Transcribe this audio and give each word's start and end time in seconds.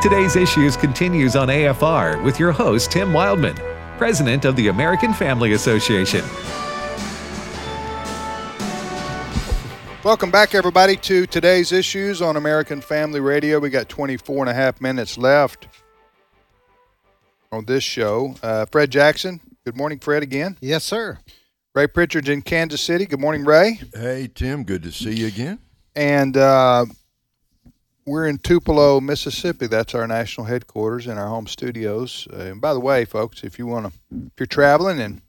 Today's 0.00 0.34
Issues 0.34 0.78
continues 0.78 1.36
on 1.36 1.48
AFR 1.48 2.24
with 2.24 2.40
your 2.40 2.52
host, 2.52 2.90
Tim 2.90 3.10
Wildmon, 3.12 3.54
President 3.98 4.46
of 4.46 4.56
the 4.56 4.68
American 4.68 5.12
Family 5.12 5.52
Association. 5.52 6.24
Welcome 10.02 10.30
back, 10.30 10.54
everybody, 10.54 10.96
to 10.96 11.26
today's 11.26 11.70
issues 11.70 12.22
on 12.22 12.36
American 12.36 12.80
Family 12.80 13.20
Radio. 13.20 13.58
We 13.58 13.68
got 13.68 13.90
24 13.90 14.44
and 14.44 14.48
a 14.48 14.54
half 14.54 14.80
minutes 14.80 15.18
left 15.18 15.68
on 17.52 17.66
this 17.66 17.84
show. 17.84 18.34
Uh, 18.42 18.64
Fred 18.72 18.90
Jackson. 18.90 19.38
Good 19.66 19.76
morning, 19.76 19.98
Fred, 19.98 20.22
again. 20.22 20.56
Yes, 20.62 20.82
sir. 20.82 21.18
Ray 21.74 21.88
Pritchard's 21.88 22.30
in 22.30 22.40
Kansas 22.40 22.80
City. 22.80 23.04
Good 23.04 23.20
morning, 23.20 23.44
Ray. 23.44 23.78
Hey, 23.92 24.30
Tim. 24.34 24.64
Good 24.64 24.82
to 24.84 24.92
see 24.92 25.14
you 25.14 25.26
again. 25.26 25.58
And 25.94 26.38
uh, 26.38 26.86
we're 28.10 28.26
in 28.26 28.38
Tupelo, 28.38 29.00
Mississippi. 29.00 29.66
That's 29.66 29.94
our 29.94 30.06
national 30.06 30.46
headquarters 30.46 31.06
and 31.06 31.18
our 31.18 31.28
home 31.28 31.46
studios. 31.46 32.26
Uh, 32.32 32.36
and 32.36 32.60
by 32.60 32.74
the 32.74 32.80
way, 32.80 33.04
folks, 33.04 33.44
if 33.44 33.58
you 33.58 33.66
want 33.66 33.86
to, 33.86 33.92
if 34.26 34.32
you're 34.38 34.46
traveling 34.46 35.00
and 35.00 35.22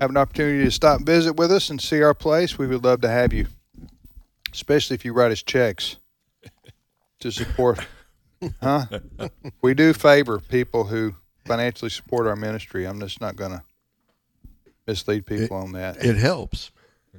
have 0.00 0.10
an 0.10 0.16
opportunity 0.16 0.64
to 0.64 0.70
stop 0.70 0.98
and 0.98 1.06
visit 1.06 1.36
with 1.36 1.50
us 1.50 1.70
and 1.70 1.80
see 1.80 2.02
our 2.02 2.14
place, 2.14 2.56
we 2.56 2.66
would 2.66 2.84
love 2.84 3.00
to 3.00 3.08
have 3.08 3.32
you 3.32 3.46
especially 4.52 4.94
if 4.94 5.04
you 5.04 5.12
write 5.12 5.32
us 5.32 5.42
checks 5.42 5.96
to 7.20 7.30
support. 7.30 7.78
huh? 8.62 8.86
We 9.60 9.74
do 9.74 9.92
favor 9.92 10.38
people 10.38 10.84
who 10.84 11.14
financially 11.44 11.90
support 11.90 12.26
our 12.26 12.36
ministry. 12.36 12.86
I'm 12.86 13.00
just 13.00 13.20
not 13.20 13.36
going 13.36 13.52
to 13.52 13.62
mislead 14.86 15.26
people 15.26 15.58
it, 15.58 15.62
on 15.62 15.72
that. 15.72 16.04
It 16.04 16.16
helps. 16.16 16.70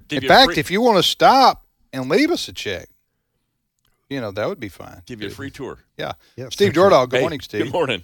Give 0.07 0.23
In 0.23 0.27
fact, 0.27 0.52
free- 0.53 0.59
if 0.59 0.71
you 0.71 0.81
want 0.81 0.97
to 0.97 1.03
stop 1.03 1.66
and 1.93 2.09
leave 2.09 2.31
us 2.31 2.47
a 2.47 2.53
check, 2.53 2.89
you 4.09 4.21
know 4.21 4.31
that 4.31 4.47
would 4.47 4.59
be 4.59 4.69
fine. 4.69 5.01
Give 5.05 5.21
you 5.21 5.27
a 5.27 5.31
free 5.31 5.51
tour. 5.51 5.79
Yeah. 5.97 6.13
Yep. 6.35 6.53
Steve 6.53 6.73
Jordahl. 6.73 7.07
Good 7.07 7.17
hey, 7.17 7.21
morning, 7.21 7.41
Steve. 7.41 7.65
Good 7.65 7.73
morning. 7.73 8.03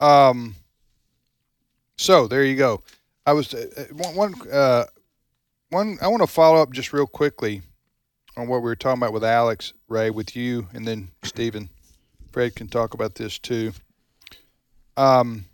Um. 0.00 0.56
So 1.96 2.26
there 2.26 2.44
you 2.44 2.56
go. 2.56 2.82
I 3.26 3.32
was 3.32 3.54
uh, 3.54 3.66
uh 3.76 3.82
one 3.94 4.14
one 4.14 4.50
uh, 4.50 4.84
one. 5.70 5.98
I 6.02 6.08
want 6.08 6.22
to 6.22 6.26
follow 6.26 6.60
up 6.60 6.72
just 6.72 6.92
real 6.92 7.06
quickly 7.06 7.62
on 8.36 8.48
what 8.48 8.58
we 8.58 8.64
were 8.64 8.76
talking 8.76 9.02
about 9.02 9.12
with 9.12 9.24
Alex, 9.24 9.72
Ray, 9.88 10.10
with 10.10 10.34
you, 10.36 10.68
and 10.72 10.86
then 10.86 11.08
Stephen. 11.22 11.68
Fred 12.30 12.56
can 12.56 12.68
talk 12.68 12.94
about 12.94 13.14
this 13.14 13.38
too. 13.38 13.72
Um, 14.96 15.44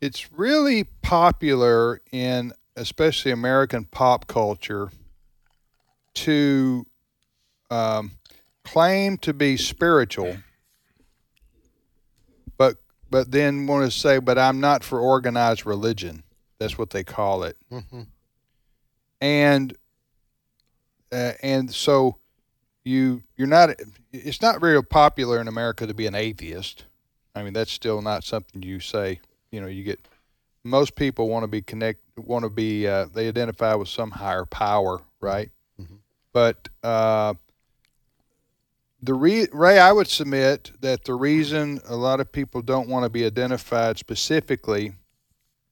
it's 0.00 0.32
really 0.32 0.84
popular 0.84 2.00
in 2.12 2.52
especially 2.76 3.30
American 3.30 3.84
pop 3.84 4.26
culture 4.26 4.90
to 6.14 6.86
um, 7.70 8.12
claim 8.72 9.18
to 9.18 9.34
be 9.34 9.56
spiritual, 9.56 10.36
but 12.56 12.76
but 13.10 13.30
then 13.30 13.66
want 13.66 13.84
to 13.84 13.90
say, 13.90 14.18
"But 14.18 14.38
I'm 14.38 14.60
not 14.60 14.84
for 14.84 15.00
organized 15.00 15.66
religion." 15.66 16.22
That's 16.58 16.78
what 16.78 16.90
they 16.90 17.02
call 17.02 17.42
it. 17.44 17.56
Mm-hmm. 17.72 18.02
And 19.20 19.76
uh, 21.10 21.32
and 21.42 21.72
so 21.74 22.18
you 22.84 23.22
you're 23.36 23.48
not 23.48 23.70
it's 24.12 24.42
not 24.42 24.60
very 24.60 24.82
popular 24.82 25.40
in 25.40 25.48
America 25.48 25.86
to 25.86 25.94
be 25.94 26.06
an 26.06 26.14
atheist. 26.14 26.84
I 27.34 27.42
mean 27.42 27.52
that's 27.52 27.72
still 27.72 28.02
not 28.02 28.24
something 28.24 28.62
you 28.62 28.80
say. 28.80 29.20
You 29.50 29.60
know, 29.60 29.66
you 29.66 29.82
get 29.82 30.06
most 30.62 30.94
people 30.94 31.28
want 31.28 31.42
to 31.42 31.48
be 31.48 31.62
connect 31.62 32.00
want 32.16 32.44
to 32.44 32.50
be 32.50 32.86
uh, 32.86 33.06
they 33.12 33.28
identify 33.28 33.74
with 33.74 33.88
some 33.88 34.10
higher 34.10 34.44
power, 34.44 35.00
right? 35.20 35.50
Mm-hmm. 35.80 35.96
But 36.32 36.68
uh, 36.82 37.34
the 39.02 39.14
re- 39.14 39.48
Ray, 39.52 39.78
I 39.78 39.92
would 39.92 40.08
submit 40.08 40.72
that 40.80 41.04
the 41.04 41.14
reason 41.14 41.80
a 41.88 41.96
lot 41.96 42.20
of 42.20 42.30
people 42.30 42.62
don't 42.62 42.88
want 42.88 43.04
to 43.04 43.10
be 43.10 43.24
identified 43.24 43.98
specifically 43.98 44.92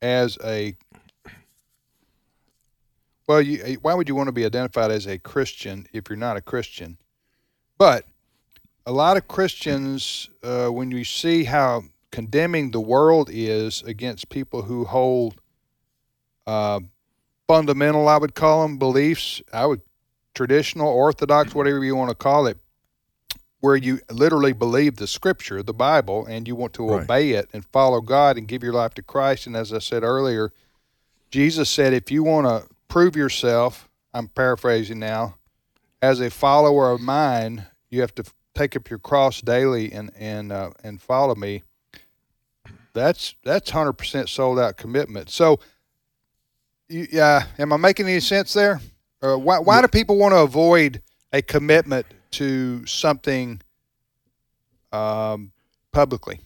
as 0.00 0.38
a 0.44 0.76
well, 3.26 3.42
you, 3.42 3.60
eh, 3.62 3.76
why 3.82 3.92
would 3.92 4.08
you 4.08 4.14
want 4.14 4.28
to 4.28 4.32
be 4.32 4.46
identified 4.46 4.90
as 4.90 5.06
a 5.06 5.18
Christian 5.18 5.86
if 5.92 6.08
you're 6.08 6.16
not 6.16 6.38
a 6.38 6.40
Christian? 6.40 6.96
But 7.76 8.06
a 8.86 8.92
lot 8.92 9.18
of 9.18 9.28
Christians, 9.28 10.30
uh, 10.42 10.68
when 10.68 10.90
you 10.90 11.04
see 11.04 11.44
how 11.44 11.84
condemning 12.10 12.70
the 12.70 12.80
world 12.80 13.28
is 13.30 13.82
against 13.82 14.30
people 14.30 14.62
who 14.62 14.86
hold 14.86 15.42
uh, 16.46 16.80
fundamental, 17.46 18.08
I 18.08 18.16
would 18.16 18.34
call 18.34 18.62
them, 18.62 18.78
beliefs, 18.78 19.42
I 19.52 19.66
would 19.66 19.82
traditional, 20.34 20.88
orthodox, 20.88 21.54
whatever 21.54 21.84
you 21.84 21.96
want 21.96 22.08
to 22.08 22.14
call 22.14 22.46
it, 22.46 22.56
where 23.60 23.76
you 23.76 24.00
literally 24.10 24.52
believe 24.52 24.96
the 24.96 25.06
scripture, 25.06 25.62
the 25.62 25.74
Bible, 25.74 26.24
and 26.26 26.46
you 26.46 26.54
want 26.54 26.72
to 26.74 26.88
right. 26.88 27.02
obey 27.02 27.30
it 27.30 27.48
and 27.52 27.64
follow 27.64 28.00
God 28.00 28.38
and 28.38 28.46
give 28.46 28.62
your 28.62 28.72
life 28.72 28.94
to 28.94 29.02
Christ. 29.02 29.46
And 29.46 29.56
as 29.56 29.72
I 29.72 29.78
said 29.78 30.02
earlier, 30.02 30.52
Jesus 31.30 31.68
said, 31.68 31.92
if 31.92 32.10
you 32.10 32.22
want 32.22 32.46
to 32.46 32.68
prove 32.86 33.16
yourself, 33.16 33.88
I'm 34.14 34.28
paraphrasing 34.28 34.98
now, 34.98 35.34
as 36.00 36.20
a 36.20 36.30
follower 36.30 36.90
of 36.92 37.00
mine, 37.00 37.66
you 37.90 38.00
have 38.00 38.14
to 38.16 38.24
take 38.54 38.76
up 38.76 38.90
your 38.90 38.98
cross 38.98 39.40
daily 39.40 39.92
and 39.92 40.10
and 40.18 40.50
uh, 40.52 40.70
and 40.82 41.00
follow 41.00 41.34
me. 41.34 41.62
That's 42.92 43.34
that's 43.44 43.70
hundred 43.70 43.94
percent 43.94 44.28
sold 44.28 44.58
out 44.58 44.76
commitment. 44.76 45.30
So, 45.30 45.60
yeah, 46.88 47.44
uh, 47.58 47.62
am 47.62 47.72
I 47.72 47.76
making 47.76 48.06
any 48.06 48.20
sense 48.20 48.52
there? 48.52 48.80
Uh, 49.22 49.36
why 49.36 49.58
why 49.58 49.80
do 49.80 49.88
people 49.88 50.16
want 50.16 50.32
to 50.32 50.38
avoid 50.38 51.02
a 51.32 51.42
commitment 51.42 52.06
to 52.32 52.86
something 52.86 53.60
um, 54.92 55.52
publicly? 55.92 56.40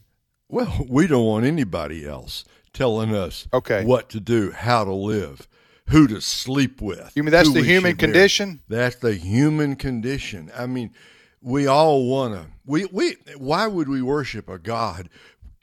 Well, 0.48 0.86
we 0.88 1.06
don't 1.06 1.24
want 1.24 1.46
anybody 1.46 2.06
else 2.06 2.44
telling 2.72 3.14
us 3.14 3.48
okay. 3.52 3.84
what 3.84 4.08
to 4.10 4.20
do, 4.20 4.50
how 4.50 4.84
to 4.84 4.92
live 4.92 5.48
who 5.88 6.06
to 6.08 6.20
sleep 6.20 6.80
with. 6.80 7.12
You 7.14 7.22
mean 7.22 7.32
that's 7.32 7.52
the 7.52 7.62
human 7.62 7.96
condition? 7.96 8.60
That's 8.68 8.96
the 8.96 9.14
human 9.14 9.76
condition. 9.76 10.50
I 10.56 10.66
mean, 10.66 10.92
we 11.40 11.66
all 11.66 12.06
want 12.06 12.34
to. 12.34 12.46
We 12.64 12.86
we. 12.86 13.16
Why 13.36 13.66
would 13.66 13.88
we 13.88 14.02
worship 14.02 14.48
a 14.48 14.58
God 14.58 15.08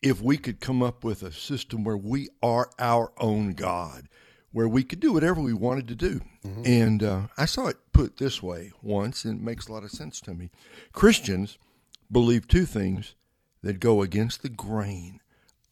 if 0.01 0.22
we 0.22 0.38
could 0.38 0.59
come 0.59 0.81
up 0.81 1.03
with 1.03 1.24
a 1.24 1.31
system 1.31 1.84
where 1.84 1.97
we 1.97 2.30
are 2.41 2.69
our 2.80 3.12
own 3.18 3.53
God, 3.53 4.07
where 4.52 4.68
we 4.68 4.84
could 4.84 5.00
do 5.00 5.14
whatever 5.14 5.42
we 5.42 5.54
wanted 5.54 5.88
to 5.88 5.96
do? 5.96 6.22
Mm-hmm. 6.46 6.62
And 6.66 7.04
uh, 7.04 7.22
I 7.38 7.46
saw 7.46 7.68
it 7.68 7.78
put 7.94 8.18
this 8.18 8.42
way 8.42 8.72
once, 8.82 9.26
and 9.26 9.40
it 9.40 9.44
makes 9.44 9.68
a 9.68 9.74
lot 9.74 9.84
of 9.84 9.92
sense 9.92 10.20
to 10.22 10.34
me. 10.34 10.50
Christians 10.94 11.58
believe 12.12 12.48
two 12.48 12.66
things 12.66 13.16
that 13.62 13.80
go 13.80 14.02
against 14.02 14.42
the 14.42 14.50
grain 14.50 15.20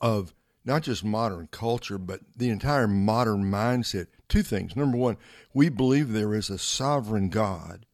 of 0.01 0.33
not 0.65 0.83
just 0.83 1.03
modern 1.03 1.47
culture, 1.51 1.97
but 1.97 2.19
the 2.35 2.49
entire 2.49 2.87
modern 2.87 3.49
mindset 3.49 4.07
two 4.29 4.43
things. 4.43 4.75
Number 4.75 4.97
one, 4.97 5.17
we 5.53 5.69
believe 5.69 6.11
there 6.11 6.33
is 6.33 6.49
a 6.49 6.57
sovereign 6.57 7.29
God 7.29 7.85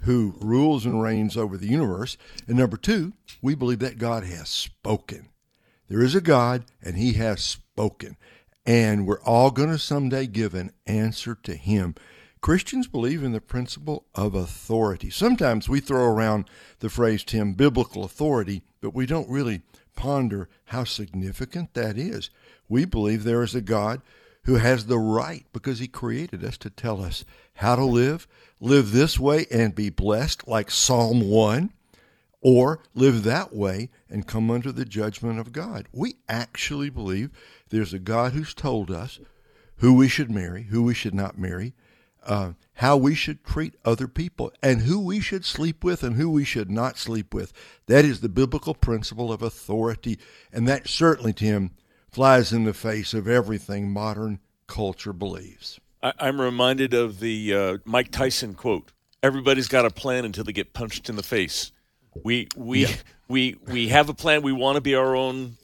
who 0.00 0.34
rules 0.40 0.84
and 0.84 1.00
reigns 1.00 1.36
over 1.36 1.56
the 1.56 1.68
universe. 1.68 2.16
And 2.48 2.58
number 2.58 2.76
two, 2.76 3.12
we 3.40 3.54
believe 3.54 3.78
that 3.80 3.98
God 3.98 4.24
has 4.24 4.48
spoken. 4.48 5.28
There 5.88 6.02
is 6.02 6.14
a 6.14 6.20
God, 6.20 6.64
and 6.82 6.96
He 6.96 7.12
has 7.14 7.42
spoken. 7.42 8.16
And 8.64 9.06
we're 9.06 9.22
all 9.22 9.50
going 9.50 9.70
to 9.70 9.78
someday 9.78 10.26
give 10.26 10.54
an 10.54 10.72
answer 10.86 11.34
to 11.42 11.54
Him. 11.54 11.94
Christians 12.40 12.88
believe 12.88 13.22
in 13.22 13.32
the 13.32 13.40
principle 13.40 14.06
of 14.14 14.34
authority. 14.34 15.10
Sometimes 15.10 15.68
we 15.68 15.80
throw 15.80 16.04
around 16.06 16.46
the 16.80 16.90
phrase, 16.90 17.22
Tim, 17.22 17.54
biblical 17.54 18.04
authority, 18.04 18.62
but 18.80 18.94
we 18.94 19.06
don't 19.06 19.28
really 19.28 19.62
ponder 19.94 20.48
how 20.66 20.84
significant 20.84 21.74
that 21.74 21.96
is. 21.96 22.30
We 22.68 22.84
believe 22.84 23.22
there 23.22 23.42
is 23.42 23.54
a 23.54 23.60
God 23.60 24.02
who 24.44 24.56
has 24.56 24.86
the 24.86 24.98
right, 24.98 25.46
because 25.52 25.78
he 25.78 25.86
created 25.86 26.44
us, 26.44 26.58
to 26.58 26.70
tell 26.70 27.00
us 27.00 27.24
how 27.54 27.76
to 27.76 27.84
live, 27.84 28.26
live 28.58 28.90
this 28.90 29.20
way 29.20 29.46
and 29.52 29.72
be 29.72 29.88
blessed, 29.88 30.48
like 30.48 30.68
Psalm 30.68 31.30
1, 31.30 31.72
or 32.40 32.80
live 32.92 33.22
that 33.22 33.54
way 33.54 33.88
and 34.12 34.26
come 34.26 34.50
under 34.50 34.70
the 34.70 34.84
judgment 34.84 35.40
of 35.40 35.52
God. 35.52 35.88
We 35.90 36.16
actually 36.28 36.90
believe 36.90 37.30
there's 37.70 37.94
a 37.94 37.98
God 37.98 38.34
who's 38.34 38.52
told 38.52 38.90
us 38.90 39.18
who 39.76 39.94
we 39.94 40.06
should 40.06 40.30
marry, 40.30 40.64
who 40.64 40.82
we 40.82 40.92
should 40.92 41.14
not 41.14 41.38
marry, 41.38 41.72
uh, 42.24 42.52
how 42.74 42.96
we 42.96 43.14
should 43.14 43.42
treat 43.42 43.74
other 43.84 44.06
people, 44.06 44.52
and 44.62 44.82
who 44.82 45.00
we 45.00 45.18
should 45.18 45.46
sleep 45.46 45.82
with 45.82 46.02
and 46.02 46.16
who 46.16 46.30
we 46.30 46.44
should 46.44 46.70
not 46.70 46.98
sleep 46.98 47.32
with. 47.32 47.54
That 47.86 48.04
is 48.04 48.20
the 48.20 48.28
biblical 48.28 48.74
principle 48.74 49.32
of 49.32 49.42
authority. 49.42 50.18
And 50.52 50.68
that 50.68 50.88
certainly, 50.88 51.32
Tim, 51.32 51.70
flies 52.10 52.52
in 52.52 52.64
the 52.64 52.74
face 52.74 53.14
of 53.14 53.26
everything 53.26 53.90
modern 53.90 54.40
culture 54.66 55.14
believes. 55.14 55.80
I, 56.02 56.12
am 56.20 56.40
reminded 56.40 56.92
of 56.92 57.18
the 57.18 57.54
uh, 57.54 57.78
Mike 57.84 58.10
Tyson 58.10 58.54
quote: 58.54 58.92
"Everybody's 59.22 59.68
got 59.68 59.86
a 59.86 59.90
plan 59.90 60.24
until 60.24 60.44
they 60.44 60.52
get 60.52 60.74
punched 60.74 61.08
in 61.08 61.16
the 61.16 61.22
face." 61.22 61.72
We 62.22 62.48
we 62.56 62.86
yeah. 62.86 62.94
we 63.28 63.56
we 63.66 63.88
have 63.88 64.08
a 64.08 64.14
plan. 64.14 64.42
We 64.42 64.52
want 64.52 64.76
to 64.76 64.80
be 64.80 64.94
our 64.94 65.16
own 65.16 65.56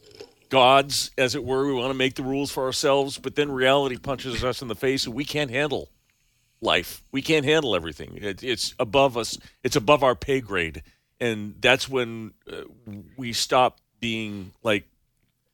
gods, 0.48 1.10
as 1.18 1.34
it 1.34 1.44
were. 1.44 1.66
We 1.66 1.74
want 1.74 1.90
to 1.90 1.98
make 1.98 2.14
the 2.14 2.22
rules 2.22 2.50
for 2.50 2.64
ourselves, 2.64 3.18
but 3.18 3.34
then 3.34 3.50
reality 3.50 3.96
punches 3.96 4.42
us 4.42 4.62
in 4.62 4.68
the 4.68 4.74
face, 4.74 5.06
and 5.06 5.14
we 5.14 5.24
can't 5.24 5.50
handle 5.50 5.90
life. 6.60 7.02
We 7.12 7.22
can't 7.22 7.44
handle 7.44 7.76
everything. 7.76 8.18
It, 8.20 8.42
it's 8.42 8.74
above 8.78 9.16
us. 9.16 9.38
It's 9.62 9.76
above 9.76 10.02
our 10.02 10.14
pay 10.14 10.40
grade, 10.40 10.82
and 11.20 11.54
that's 11.60 11.88
when 11.88 12.32
uh, 12.50 12.62
we 13.16 13.32
stop 13.32 13.78
being 14.00 14.52
like. 14.62 14.84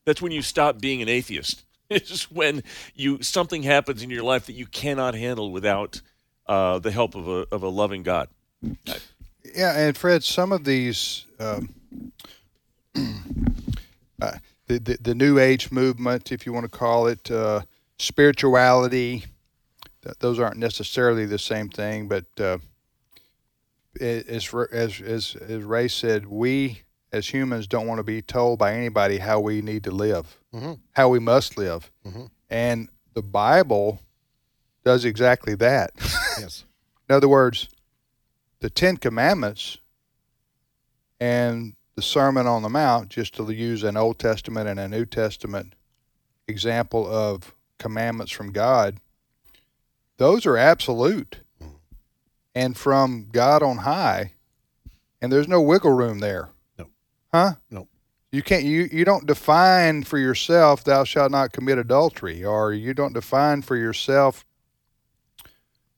That's 0.04 0.20
when 0.20 0.32
you 0.32 0.42
stop 0.42 0.80
being 0.80 1.02
an 1.02 1.08
atheist. 1.08 1.64
It's 1.90 2.30
when 2.30 2.62
you 2.94 3.22
something 3.22 3.62
happens 3.62 4.02
in 4.02 4.08
your 4.08 4.22
life 4.22 4.46
that 4.46 4.54
you 4.54 4.64
cannot 4.64 5.14
handle 5.14 5.52
without 5.52 6.00
uh, 6.46 6.78
the 6.78 6.90
help 6.90 7.14
of 7.14 7.28
a 7.28 7.46
of 7.52 7.62
a 7.62 7.68
loving 7.68 8.02
God. 8.02 8.28
Yeah, 9.54 9.76
and 9.78 9.96
Fred, 9.96 10.24
some 10.24 10.52
of 10.52 10.64
these, 10.64 11.26
um, 11.38 11.74
uh, 14.22 14.32
the, 14.66 14.78
the 14.78 14.98
the 15.00 15.14
New 15.14 15.38
Age 15.38 15.70
movement, 15.70 16.32
if 16.32 16.46
you 16.46 16.52
want 16.52 16.64
to 16.64 16.78
call 16.78 17.06
it, 17.06 17.30
uh, 17.30 17.60
spirituality, 17.98 19.24
th- 20.02 20.16
those 20.20 20.38
aren't 20.38 20.56
necessarily 20.56 21.26
the 21.26 21.38
same 21.38 21.68
thing. 21.68 22.08
But 22.08 22.24
uh, 22.40 22.58
as 24.00 24.52
as 24.72 25.00
as 25.00 25.36
as 25.36 25.62
Ray 25.62 25.88
said, 25.88 26.26
we 26.26 26.80
as 27.12 27.28
humans 27.32 27.66
don't 27.66 27.86
want 27.86 27.98
to 27.98 28.04
be 28.04 28.22
told 28.22 28.58
by 28.58 28.72
anybody 28.74 29.18
how 29.18 29.38
we 29.40 29.60
need 29.62 29.84
to 29.84 29.90
live, 29.92 30.38
Mhm. 30.54 30.80
how 30.92 31.08
we 31.10 31.18
must 31.20 31.56
live, 31.56 31.90
Mhm. 32.06 32.30
and 32.50 32.88
the 33.14 33.22
Bible 33.22 34.00
does 34.84 35.04
exactly 35.04 35.54
that. 35.56 35.92
Yes. 36.40 36.64
In 37.08 37.14
other 37.14 37.28
words, 37.28 37.68
the 38.64 38.70
Ten 38.70 38.96
Commandments 38.96 39.76
and 41.20 41.74
the 41.96 42.00
Sermon 42.00 42.46
on 42.46 42.62
the 42.62 42.70
Mount, 42.70 43.10
just 43.10 43.34
to 43.34 43.50
use 43.50 43.84
an 43.84 43.94
Old 43.94 44.18
Testament 44.18 44.66
and 44.70 44.80
a 44.80 44.88
New 44.88 45.04
Testament 45.04 45.74
example 46.48 47.06
of 47.06 47.54
commandments 47.78 48.32
from 48.32 48.52
God, 48.52 49.00
those 50.16 50.46
are 50.46 50.56
absolute 50.56 51.40
and 52.54 52.74
from 52.74 53.28
God 53.30 53.62
on 53.62 53.76
high, 53.76 54.32
and 55.20 55.30
there's 55.30 55.46
no 55.46 55.60
wiggle 55.60 55.92
room 55.92 56.20
there. 56.20 56.48
No. 56.78 56.86
Huh? 57.34 57.56
No. 57.70 57.86
You 58.32 58.42
can't. 58.42 58.64
You 58.64 58.88
you 58.90 59.04
don't 59.04 59.26
define 59.26 60.04
for 60.04 60.16
yourself, 60.16 60.82
"Thou 60.84 61.04
shalt 61.04 61.30
not 61.30 61.52
commit 61.52 61.76
adultery," 61.76 62.42
or 62.42 62.72
you 62.72 62.94
don't 62.94 63.12
define 63.12 63.60
for 63.60 63.76
yourself, 63.76 64.46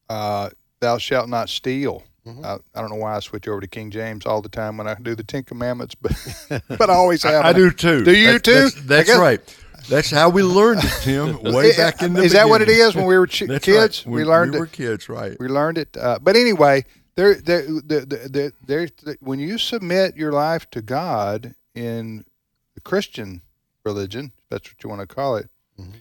uh, 0.09 0.49
"Thou 0.81 0.97
shalt 0.97 1.29
not 1.29 1.47
steal." 1.47 2.03
Mhm. 2.27 2.45
I, 2.45 2.57
I 2.77 2.81
don't 2.81 2.89
know 2.89 2.97
why 2.97 3.15
I 3.15 3.19
switch 3.21 3.47
over 3.47 3.61
to 3.61 3.67
King 3.67 3.89
James 3.91 4.25
all 4.25 4.41
the 4.41 4.49
time 4.49 4.75
when 4.77 4.87
I 4.87 4.95
do 4.95 5.15
the 5.15 5.23
Ten 5.23 5.43
Commandments, 5.43 5.95
but 5.95 6.11
but 6.67 6.89
I 6.89 6.93
always 6.93 7.23
have. 7.23 7.45
I, 7.45 7.49
I 7.49 7.53
do 7.53 7.71
too. 7.71 8.03
Do 8.03 8.15
you 8.15 8.33
That- 8.33 8.43
too? 8.43 8.53
That's, 8.53 8.73
that's 8.83 9.09
guess- 9.09 9.19
right. 9.19 9.57
That's 9.89 10.11
how 10.11 10.27
we 10.29 10.43
learned 10.43 10.83
it, 10.83 10.91
Tim. 11.01 11.41
Way 11.53 11.69
Yeah, 11.69 11.77
back 11.77 12.01
in 12.01 12.11
the 12.13 12.21
is 12.23 12.33
that 12.33 12.49
what 12.49 12.61
it 12.61 12.67
is 12.67 12.93
when 12.93 13.05
we 13.05 13.17
were 13.17 13.25
ch- 13.27 13.43
kids? 13.61 14.05
right. 14.05 14.05
We 14.05 14.25
learned 14.25 14.51
we 14.51 14.57
it. 14.57 14.59
were 14.59 14.65
kids, 14.67 15.07
right? 15.07 15.37
We 15.39 15.47
learned 15.47 15.77
it. 15.77 15.95
Uh, 15.95 16.19
but 16.21 16.35
anyway, 16.35 16.83
there, 17.15 17.35
there, 17.35 17.65
there, 17.85 18.01
there, 18.03 18.51
there, 18.65 18.89
there, 19.05 19.15
when 19.21 19.39
you 19.39 19.57
submit 19.57 20.17
your 20.17 20.33
life 20.33 20.69
to 20.71 20.81
God 20.81 21.55
in 21.73 22.25
the 22.75 22.81
Christian 22.81 23.41
religion, 23.85 24.33
if 24.37 24.43
that's 24.49 24.69
what 24.69 24.83
you 24.83 24.89
want 24.89 25.07
to 25.07 25.07
call 25.07 25.37
it, 25.37 25.49
Mhm. 25.79 25.93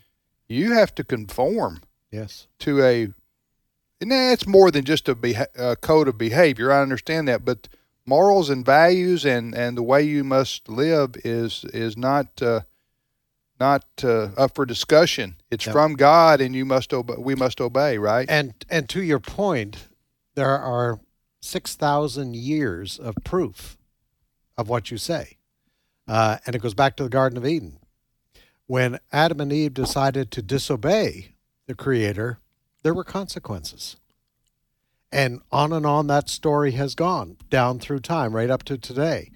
you 0.49 0.73
have 0.73 0.93
to 0.97 1.05
conform 1.05 1.83
Yes. 2.11 2.49
to 2.61 2.83
a. 2.83 3.09
And 4.01 4.13
it's 4.13 4.47
more 4.47 4.71
than 4.71 4.85
just 4.85 5.09
a, 5.09 5.15
beha- 5.15 5.49
a 5.57 5.77
code 5.77 6.09
of 6.09 6.19
behavior. 6.19 6.71
I 6.71 6.83
understand 6.83 7.29
that, 7.29 7.45
but 7.45 7.69
morals 8.05 8.51
and 8.51 8.65
values 8.65 9.25
and, 9.25 9.55
and 9.55 9.77
the 9.77 9.83
way 9.83 10.03
you 10.03 10.23
must 10.23 10.69
live 10.69 11.15
is 11.25 11.65
is 11.73 11.97
not 11.97 12.43
uh, 12.43 12.61
not 13.59 13.85
uh, 14.05 14.29
up 14.37 14.55
for 14.55 14.67
discussion. 14.67 15.37
It's 15.51 15.65
Yep. 15.67 15.73
from 15.73 15.95
God, 15.95 16.41
and 16.43 16.55
you 16.55 16.65
must 16.67 16.93
obey. 16.93 17.15
We 17.19 17.35
must 17.35 17.61
obey, 17.61 17.97
right? 17.99 18.29
And 18.29 18.53
and 18.69 18.89
to 18.91 19.03
your 19.03 19.19
point, 19.21 19.87
there 20.35 20.59
are 20.59 21.01
six 21.41 21.75
thousand 21.75 22.37
years 22.37 22.99
of 22.99 23.15
proof 23.25 23.79
of 24.59 24.69
what 24.69 24.91
you 24.91 24.99
say, 24.99 25.39
uh, 26.07 26.37
and 26.45 26.55
it 26.55 26.61
goes 26.61 26.75
back 26.75 26.97
to 26.97 27.03
the 27.03 27.09
Garden 27.09 27.39
of 27.39 27.47
Eden, 27.47 27.79
when 28.67 28.99
Adam 29.11 29.41
and 29.41 29.53
Eve 29.53 29.73
decided 29.73 30.31
to 30.33 30.43
disobey 30.43 31.35
the 31.67 31.75
Creator, 31.75 32.39
there 32.87 32.95
were 32.95 33.03
consequences. 33.03 33.97
And 35.11 35.41
on 35.51 35.73
and 35.73 35.85
on 35.85 36.07
that 36.07 36.31
story 36.31 36.71
has 36.73 36.95
gone 36.95 37.37
down 37.51 37.81
through 37.81 37.99
time, 37.99 38.33
right 38.33 38.49
up 38.49 38.63
to 38.63 38.79
today. 38.79 39.33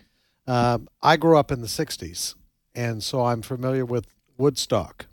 Um, 0.47 0.87
I 1.03 1.17
grew 1.17 1.37
up 1.37 1.51
in 1.51 1.61
the 1.61 1.67
'60s, 1.67 2.37
and 2.77 3.03
so 3.03 3.25
I'm 3.25 3.43
familiar 3.43 3.85
with 3.85 4.07
Woodstock 4.39 5.07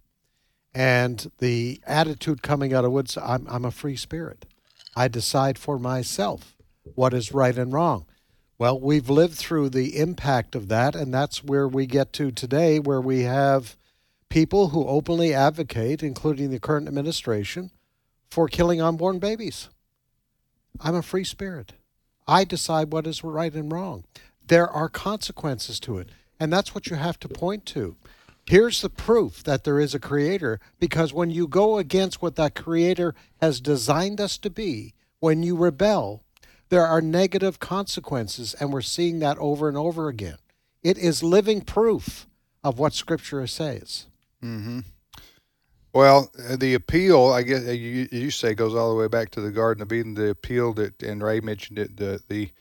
and 0.72 1.32
the 1.40 1.82
attitude 1.88 2.44
coming 2.44 2.76
out 2.76 2.86
of 2.86 2.92
Woodstock. 2.92 3.28
I'm, 3.28 3.48
I'm 3.50 3.66
a 3.66 3.72
free 3.72 3.96
spirit. 3.96 4.46
I 4.96 5.08
decide 5.08 5.58
for 5.58 5.80
myself 5.80 6.56
what 6.94 7.16
is 7.16 7.34
right 7.34 7.58
and 7.58 7.74
wrong. 7.74 8.06
Well, 8.60 8.80
we've 8.80 9.10
lived 9.10 9.34
through 9.34 9.70
the 9.70 9.98
impact 9.98 10.54
of 10.54 10.68
that, 10.68 10.96
and 10.96 11.12
that's 11.12 11.44
where 11.44 11.68
we 11.68 11.88
get 11.88 12.14
to 12.14 12.30
today, 12.30 12.78
where 12.78 13.02
we 13.02 13.24
have 13.24 13.76
people 14.30 14.70
who 14.70 14.86
openly 14.86 15.34
advocate, 15.34 16.04
including 16.04 16.52
the 16.52 16.60
current 16.60 16.88
administration, 16.88 17.72
for 18.30 18.48
killing 18.48 18.82
unborn 18.82 19.20
babies. 19.20 19.70
I'm 20.80 20.96
a 20.96 21.02
free 21.02 21.24
spirit. 21.24 21.74
I 22.28 22.44
decide 22.44 22.92
what 22.92 23.08
is 23.08 23.24
right 23.24 23.54
and 23.54 23.72
wrong. 23.72 24.04
There 24.46 24.70
are 24.70 24.90
consequences 24.90 25.80
to 25.82 25.98
it, 25.98 26.10
and 26.40 26.52
that's 26.52 26.76
what 26.76 26.88
you 26.88 26.96
have 26.96 27.20
to 27.20 27.30
point 27.30 27.66
to. 27.68 27.96
Here's 28.46 28.82
the 28.82 28.90
proof 28.90 29.44
that 29.44 29.66
there 29.66 29.80
is 29.80 29.94
a 29.94 30.00
creator 30.00 30.60
because 30.80 31.14
when 31.14 31.32
you 31.32 31.48
go 31.48 31.78
against 31.78 32.22
what 32.22 32.36
that 32.38 32.56
creator 32.56 33.14
has 33.42 33.60
designed 33.60 34.22
us 34.22 34.38
to 34.38 34.50
be, 34.50 34.94
when 35.20 35.44
you 35.44 35.56
rebel, 35.56 36.24
there 36.70 36.86
are 36.86 37.02
negative 37.02 37.60
consequences, 37.60 38.54
and 38.54 38.72
we're 38.72 38.82
seeing 38.82 39.20
that 39.20 39.38
over 39.38 39.68
and 39.68 39.78
over 39.78 40.08
again. 40.08 40.38
It 40.84 40.98
is 40.98 41.24
living 41.24 41.62
proof 41.62 42.28
of 42.64 42.80
what 42.80 42.94
Scripture 42.94 43.46
says. 43.48 44.06
Mm-hmm. 44.44 44.80
Well, 45.98 46.30
uh, 46.48 46.58
the 46.58 46.76
appeal, 46.76 47.30
I 47.30 47.42
guess 47.42 47.68
uh, 47.68 47.72
you, 47.72 48.08
you 48.12 48.30
say, 48.30 48.54
goes 48.54 48.76
all 48.76 48.92
the 48.92 48.96
way 48.96 49.08
back 49.08 49.32
to 49.32 49.42
the 49.42 49.50
Garden 49.50 49.82
of 49.82 49.92
Eden. 49.92 50.14
The 50.14 50.30
appeal 50.30 50.72
that, 50.74 51.02
and 51.02 51.24
Ray 51.24 51.40
mentioned 51.40 51.80
it, 51.80 51.98
the 51.98 52.22
the 52.28 52.52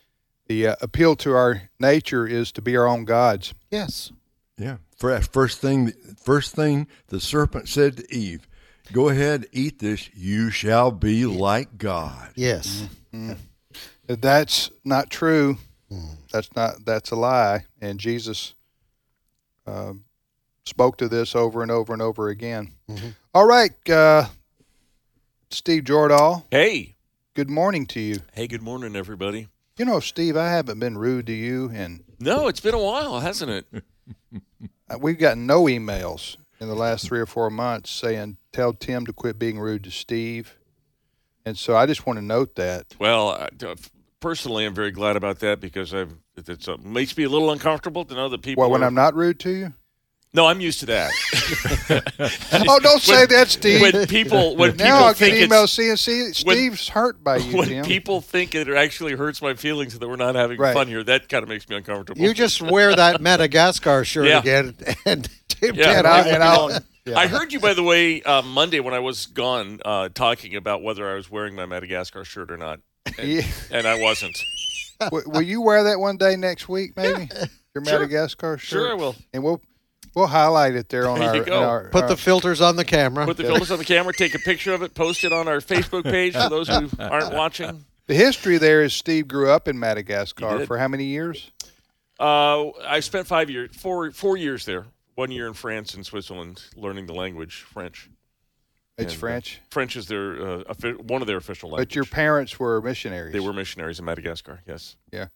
the 0.47 0.69
uh, 0.69 0.77
appeal 0.81 1.17
to 1.17 1.35
our 1.35 1.69
nature 1.79 2.27
is 2.27 2.51
to 2.53 2.63
be 2.63 2.79
our 2.79 2.87
own 2.87 3.05
gods. 3.05 3.53
Yes. 3.71 4.11
Yeah. 4.57 4.79
First 4.97 5.61
thing, 5.61 5.93
first 6.19 6.55
thing 6.55 6.87
the 7.09 7.21
serpent 7.21 7.69
said 7.69 7.99
to 7.99 8.15
Eve, 8.15 8.49
"Go 8.91 9.11
ahead, 9.11 9.45
eat 9.53 9.81
this. 9.81 10.09
You 10.15 10.49
shall 10.49 10.91
be 10.91 11.27
like 11.27 11.77
God." 11.77 12.31
Yes. 12.37 12.89
If 13.13 14.19
That's 14.19 14.71
not 14.83 15.11
true. 15.11 15.59
That's 16.33 16.49
not. 16.57 16.87
That's 16.87 17.11
a 17.11 17.17
lie. 17.17 17.67
And 17.83 18.01
Jesus 18.01 18.55
um 19.67 20.05
spoke 20.65 20.97
to 20.99 21.09
this 21.09 21.37
over 21.37 21.63
and 21.63 21.71
over 21.71 21.93
and 21.93 22.03
over 22.03 22.29
again. 22.29 22.73
Mhm. 22.91 23.15
All 23.37 23.45
right, 23.45 23.91
uh, 23.91 24.29
Steve 25.51 25.85
Jordahl. 25.85 26.45
Hey, 26.51 26.97
Good 27.35 27.51
morning 27.51 27.85
to 27.89 28.01
you. 28.01 28.21
hey, 28.33 28.47
good 28.47 28.63
morning, 28.63 28.97
everybody. 28.97 29.49
You 29.77 29.85
know, 29.85 30.01
Steve, 30.01 30.39
I 30.39 30.49
haven't 30.49 30.79
been 30.79 30.97
rude 30.97 31.27
to 31.27 31.35
you, 31.35 31.71
and 31.75 32.03
No, 32.19 32.49
it's 32.49 32.61
been 32.61 32.73
a 32.73 32.83
while, 32.83 33.21
hasn't 33.21 33.51
it? 33.51 33.85
uh, 34.91 34.97
we've 34.99 35.19
gotten 35.19 35.45
no 35.45 35.65
emails 35.65 36.39
in 36.61 36.69
the 36.69 36.75
last 36.75 37.07
three 37.09 37.21
or 37.21 37.27
four 37.27 37.51
months 37.51 37.91
saying 37.91 38.39
tell 38.55 38.73
Tim 38.73 39.05
to 39.05 39.13
quit 39.13 39.39
being 39.39 39.59
rude 39.59 39.85
to 39.85 39.91
Steve. 39.91 40.57
And 41.45 41.59
so 41.59 41.77
I 41.77 41.85
just 41.85 42.07
want 42.07 42.19
to 42.19 42.25
note 42.25 42.55
that. 42.55 42.97
Well, 42.99 43.33
I- 43.33 43.75
personally, 44.19 44.65
I'm 44.65 44.75
very 44.75 44.93
glad 44.93 45.15
about 45.15 45.41
that 45.41 45.61
because 45.61 45.93
I've 45.93 46.15
it 46.39 46.67
uh, 46.67 46.79
makes 46.83 47.15
me 47.15 47.25
a 47.25 47.29
little 47.29 47.51
uncomfortable 47.51 48.07
to 48.07 48.15
know 48.15 48.31
that 48.31 48.41
people. 48.41 48.63
Well, 48.63 48.71
when 48.71 48.83
are- 48.83 48.87
I'm 48.87 48.95
not 48.95 49.15
rude 49.15 49.39
to 49.41 49.51
you? 49.51 49.75
No, 50.35 50.47
I'm 50.47 50.61
used 50.61 50.81
to 50.81 50.87
that. 50.87 51.11
Oh, 52.69 52.79
don't 52.81 53.01
say 53.01 53.21
When- 53.21 53.29
that, 53.29 53.49
Steve. 53.49 53.81
when 53.81 54.07
people 54.07 54.57
when 54.57 54.73
people 54.73 54.87
now 54.87 55.05
I 55.05 55.09
get 55.11 55.17
think 55.19 55.35
it's, 55.37 55.53
emails 55.53 55.69
seeing 55.71 55.97
see 55.97 56.45
when- 56.45 56.57
Steve's 56.57 56.89
hurt 56.89 57.23
by 57.23 57.37
you, 57.37 57.57
when 57.57 57.69
Tim. 57.69 57.85
people 57.85 58.21
think 58.21 58.55
it 58.55 58.69
actually 58.69 59.13
hurts 59.15 59.41
my 59.41 59.55
feelings 59.55 59.99
that 59.99 60.07
we're 60.09 60.17
not 60.17 60.35
having 60.35 60.59
Right. 60.59 60.75
fun 60.75 60.89
here, 60.89 61.03
that 61.05 61.29
kind 61.29 61.43
of 61.43 61.49
makes 61.49 61.69
me 61.69 61.77
uncomfortable. 61.77 62.21
You 62.21 62.35
just 62.35 62.61
wear 62.61 62.95
that 62.95 63.21
Madagascar 63.21 64.05
shirt 64.05 64.27
Yeah. 64.27 64.39
again, 64.41 64.75
and 65.07 65.29
Tim 65.49 65.75
yeah, 65.75 65.85
Ted, 65.85 65.97
and 65.99 66.07
I- 66.07 66.21
it 66.21 66.27
and 66.35 66.39
be 66.39 66.43
I'll- 66.43 66.79
yeah. 67.07 67.19
I 67.19 67.27
heard 67.29 67.53
you, 67.53 67.61
by 67.61 67.73
the 67.75 67.85
way, 67.85 68.21
uh, 68.23 68.43
Monday 68.43 68.81
when 68.81 68.93
I 68.95 68.99
was 68.99 69.27
gone, 69.27 69.81
uh, 69.85 70.09
talking 70.13 70.57
about 70.57 70.83
whether 70.83 71.09
I 71.09 71.15
was 71.15 71.31
wearing 71.31 71.55
my 71.55 71.65
Madagascar 71.67 72.25
shirt 72.25 72.51
or 72.51 72.57
not, 72.57 72.81
and, 73.19 73.29
Yeah. 73.29 73.43
and 73.71 73.87
I 73.87 74.01
wasn't. 74.01 74.37
W- 75.01 75.29
will 75.31 75.43
you 75.43 75.61
wear 75.61 75.85
that 75.85 76.01
one 76.01 76.17
day 76.17 76.35
next 76.37 76.69
week, 76.69 76.97
maybe? 76.97 77.29
Your 77.75 77.85
Sure. 77.85 77.99
Madagascar 78.01 78.59
shirt. 78.59 78.69
Sure, 78.69 78.91
I 78.91 78.95
will. 78.95 79.15
And 79.33 79.45
we'll 79.45 79.61
we'll 80.17 80.27
highlight 80.27 80.75
it 80.75 80.89
there 80.89 81.07
on 81.09 81.21
There 81.21 81.29
our, 81.29 81.37
you 81.37 81.45
go. 81.45 81.63
our- 81.63 81.89
put 81.91 82.05
our- 82.05 82.09
the 82.09 82.17
filters 82.17 82.61
on 82.61 82.75
the 82.75 82.85
camera. 82.85 83.25
Put 83.27 83.37
the 83.37 83.45
filters 83.45 83.71
on 83.71 83.79
the 83.79 83.85
camera, 83.85 84.13
take 84.13 84.35
a 84.35 84.39
picture 84.41 84.73
of 84.73 84.83
it, 84.83 84.95
post 84.95 85.23
it 85.23 85.33
on 85.33 85.47
our 85.47 85.59
Facebook 85.61 86.03
page 86.05 86.33
for 86.33 86.49
those 86.49 86.67
who 86.69 86.91
aren't 86.99 87.33
watching. 87.35 87.85
the 88.07 88.15
history 88.15 88.59
there 88.59 88.83
is 88.83 88.93
Steve 88.95 89.29
grew 89.29 89.51
up 89.51 89.69
in 89.69 89.79
Madagascar 89.79 90.67
for 90.67 90.79
how 90.79 90.89
many 90.89 91.05
years? 91.05 91.53
Uh, 92.19 92.71
I 92.81 93.01
spent 93.01 93.27
five 93.27 93.51
years, 93.51 93.77
four 93.77 94.11
four 94.11 94.37
years 94.37 94.65
there. 94.65 94.87
One 95.17 95.31
year 95.31 95.47
in 95.47 95.55
France 95.55 95.95
and 95.95 96.05
Switzerland, 96.05 96.63
learning 96.77 97.07
the 97.07 97.15
language 97.15 97.55
French. 97.73 98.11
It's 98.99 99.13
And, 99.13 99.17
uh, 99.17 99.21
French. 99.21 99.61
French 99.71 99.97
is 99.97 100.07
their 100.09 100.41
uh, 100.61 100.75
one 101.07 101.21
of 101.21 101.27
their 101.27 101.37
official 101.37 101.69
languages. 101.71 101.87
But 101.89 101.95
your 101.95 102.05
parents 102.07 102.59
were 102.59 102.81
missionaries. 102.83 103.33
they 103.35 103.41
were 103.41 103.53
missionaries 103.53 103.99
in 103.99 104.05
Madagascar. 104.07 104.61
Yes. 104.67 104.97
Yeah. 105.13 105.27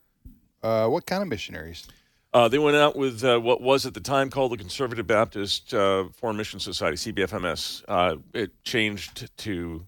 Uh, 0.62 0.86
what 0.88 1.04
kind 1.06 1.22
of 1.22 1.28
missionaries? 1.28 1.86
Uh, 2.32 2.46
they 2.48 2.58
went 2.58 2.76
out 2.76 2.94
with 2.94 3.24
uh, 3.24 3.38
what 3.38 3.60
was 3.60 3.86
at 3.86 3.94
the 3.94 4.00
time 4.00 4.30
called 4.30 4.52
the 4.52 4.56
Conservative 4.56 5.06
Baptist 5.06 5.74
uh, 5.74 6.04
Foreign 6.14 6.36
Mission 6.36 6.60
Society, 6.60 6.96
CBFMS. 6.96 7.84
Uh, 7.88 8.16
it 8.32 8.62
changed 8.62 9.36
to 9.38 9.86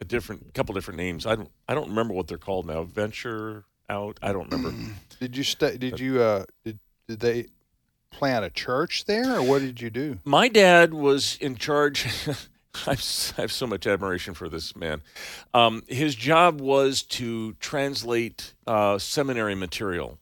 a 0.00 0.04
different, 0.04 0.52
couple 0.52 0.74
different 0.74 0.98
names. 0.98 1.26
I 1.26 1.36
don't, 1.36 1.50
I 1.68 1.74
don't 1.74 1.88
remember 1.90 2.14
what 2.14 2.26
they're 2.26 2.38
called 2.38 2.66
now. 2.66 2.82
Venture 2.82 3.64
Out. 3.88 4.18
I 4.20 4.32
don't 4.32 4.50
remember. 4.50 4.92
Did 5.20 5.36
you 5.36 5.44
sta 5.44 5.76
Did 5.76 6.00
you? 6.00 6.20
Uh, 6.22 6.44
did 6.64 6.78
did 7.06 7.20
they 7.20 7.46
plant 8.10 8.44
a 8.44 8.50
church 8.50 9.04
there, 9.04 9.36
or 9.36 9.42
what 9.42 9.60
did 9.60 9.80
you 9.80 9.90
do? 9.90 10.18
My 10.24 10.46
dad 10.48 10.94
was 10.94 11.36
in 11.40 11.56
charge. 11.56 12.06
I 12.86 12.90
have 12.90 13.34
I 13.36 13.40
have 13.42 13.52
so 13.52 13.66
much 13.66 13.86
admiration 13.86 14.32
for 14.32 14.48
this 14.48 14.76
man. 14.76 15.02
Um, 15.52 15.82
his 15.88 16.14
job 16.14 16.60
was 16.60 17.02
to 17.02 17.54
translate 17.54 18.54
uh, 18.66 18.98
seminary 18.98 19.56
material 19.56 20.19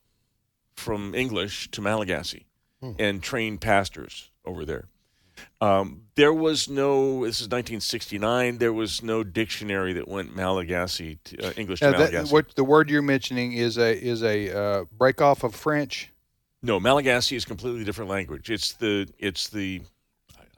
from 0.79 1.15
English 1.15 1.71
to 1.73 1.83
Malagasy 1.83 2.47
and 2.99 3.23
train 3.23 3.59
pastors 3.59 4.31
over 4.45 4.65
there. 4.65 4.85
Um, 5.61 6.05
there 6.15 6.33
was 6.33 6.69
no. 6.69 7.25
This 7.25 7.41
is 7.41 7.47
1969. 7.47 8.59
There 8.59 8.73
was 8.73 9.03
no 9.03 9.23
dictionary 9.25 9.93
that 9.95 10.09
went 10.09 10.35
Malagasy 10.35 11.19
to 11.25 11.49
uh, 11.49 11.53
English 11.57 11.81
to 11.81 11.87
Now, 11.91 11.99
that, 11.99 12.13
Malagasy. 12.13 12.33
what 12.33 12.55
the 12.55 12.65
word 12.65 12.91
you're 12.91 13.03
mentioning 13.03 13.53
is 13.53 13.77
a 13.79 13.97
is 13.97 14.23
a 14.23 14.57
uh, 14.57 14.85
break 14.97 15.21
off 15.21 15.45
of 15.45 15.55
French. 15.55 16.13
No, 16.63 16.81
Malagasy 16.81 17.37
is 17.37 17.45
a 17.45 17.47
completely 17.47 17.85
different 17.85 18.11
language. 18.11 18.51
It's 18.51 18.73
the 18.73 19.09
it's 19.19 19.49
the 19.49 19.83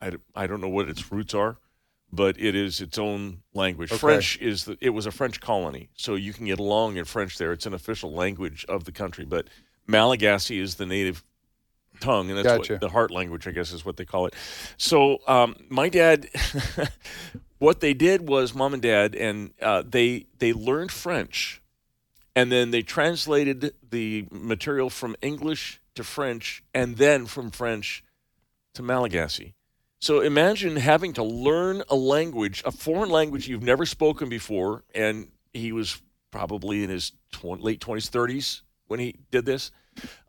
I, 0.01 0.09
I, 0.09 0.13
I 0.35 0.47
don't 0.47 0.61
know 0.61 0.69
what 0.69 0.89
its 0.89 1.11
roots 1.13 1.35
are, 1.35 1.57
but 2.13 2.39
it 2.39 2.55
is 2.55 2.81
its 2.81 2.99
own 2.99 3.43
language. 3.55 3.93
Okay. 3.93 3.99
French 3.99 4.39
is 4.39 4.65
the 4.65 4.79
it 4.81 4.91
was 4.91 5.07
a 5.07 5.11
French 5.11 5.41
colony, 5.41 5.91
so 5.95 6.15
you 6.15 6.33
can 6.33 6.47
get 6.47 6.59
along 6.59 6.97
in 6.97 7.05
French 7.05 7.39
there. 7.39 7.53
It's 7.53 7.67
an 7.67 7.75
official 7.75 8.13
language 8.13 8.65
of 8.69 8.85
the 8.85 8.93
country, 8.93 9.25
but 9.25 9.47
Malagasy 9.91 10.59
is 10.59 10.77
the 10.77 10.87
native 10.87 11.23
tongue, 12.01 12.31
and 12.31 12.39
that's 12.39 12.47
Gotcha. 12.47 12.75
what 12.75 12.81
the 12.81 12.89
heart 12.89 13.11
language, 13.11 13.47
I 13.47 13.53
guess, 13.53 13.73
is 13.73 13.85
what 13.85 13.97
they 13.97 14.05
call 14.05 14.27
it. 14.27 14.35
So 14.77 15.19
um, 15.27 15.57
my 15.69 15.89
dad, 15.89 16.29
what 17.59 17.81
they 17.81 17.95
did 17.95 18.27
was 18.27 18.55
mom 18.55 18.75
and 18.75 18.83
dad, 18.83 19.15
and 19.15 19.53
uh, 19.63 19.83
they 19.87 20.27
they 20.39 20.53
learned 20.53 20.91
French, 20.91 21.61
and 22.35 22.51
then 22.51 22.71
they 22.71 22.83
translated 22.83 23.75
the 23.89 24.27
material 24.31 24.91
from 24.91 25.17
English 25.23 25.81
to 25.95 26.05
French, 26.05 26.63
and 26.75 26.97
then 26.97 27.27
from 27.27 27.51
French 27.51 28.03
to 28.75 28.83
Malagasy. 28.83 29.55
So 30.01 30.21
imagine 30.21 30.77
having 30.77 31.13
to 31.15 31.23
learn 31.23 31.83
a 31.91 31.95
language, 31.95 32.63
a 32.65 32.73
foreign 32.73 33.11
language 33.11 33.49
you've 33.49 33.63
never 33.63 33.85
spoken 33.85 34.31
before, 34.31 34.83
and 34.95 35.29
he 35.53 35.73
was 35.73 36.01
probably 36.31 36.83
in 36.83 36.89
his 36.89 37.13
tw- 37.33 37.61
late 37.61 37.81
twenties, 37.81 38.09
thirties 38.09 38.63
when 38.91 39.01
he 39.01 39.15
did 39.31 39.47
this. 39.47 39.71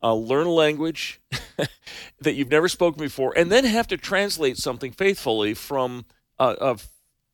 Uh, 0.04 0.14
learn 0.14 0.48
a 0.48 0.52
language 0.52 1.20
that 2.20 2.34
you've 2.34 2.52
never 2.52 2.68
spoken 2.68 3.02
before, 3.02 3.34
and 3.38 3.52
then 3.52 3.66
have 3.66 3.88
to 3.88 3.98
translate 3.98 4.58
something 4.58 4.92
faithfully 4.92 5.54
from 5.54 6.06
uh, 6.40 6.56
of 6.60 6.88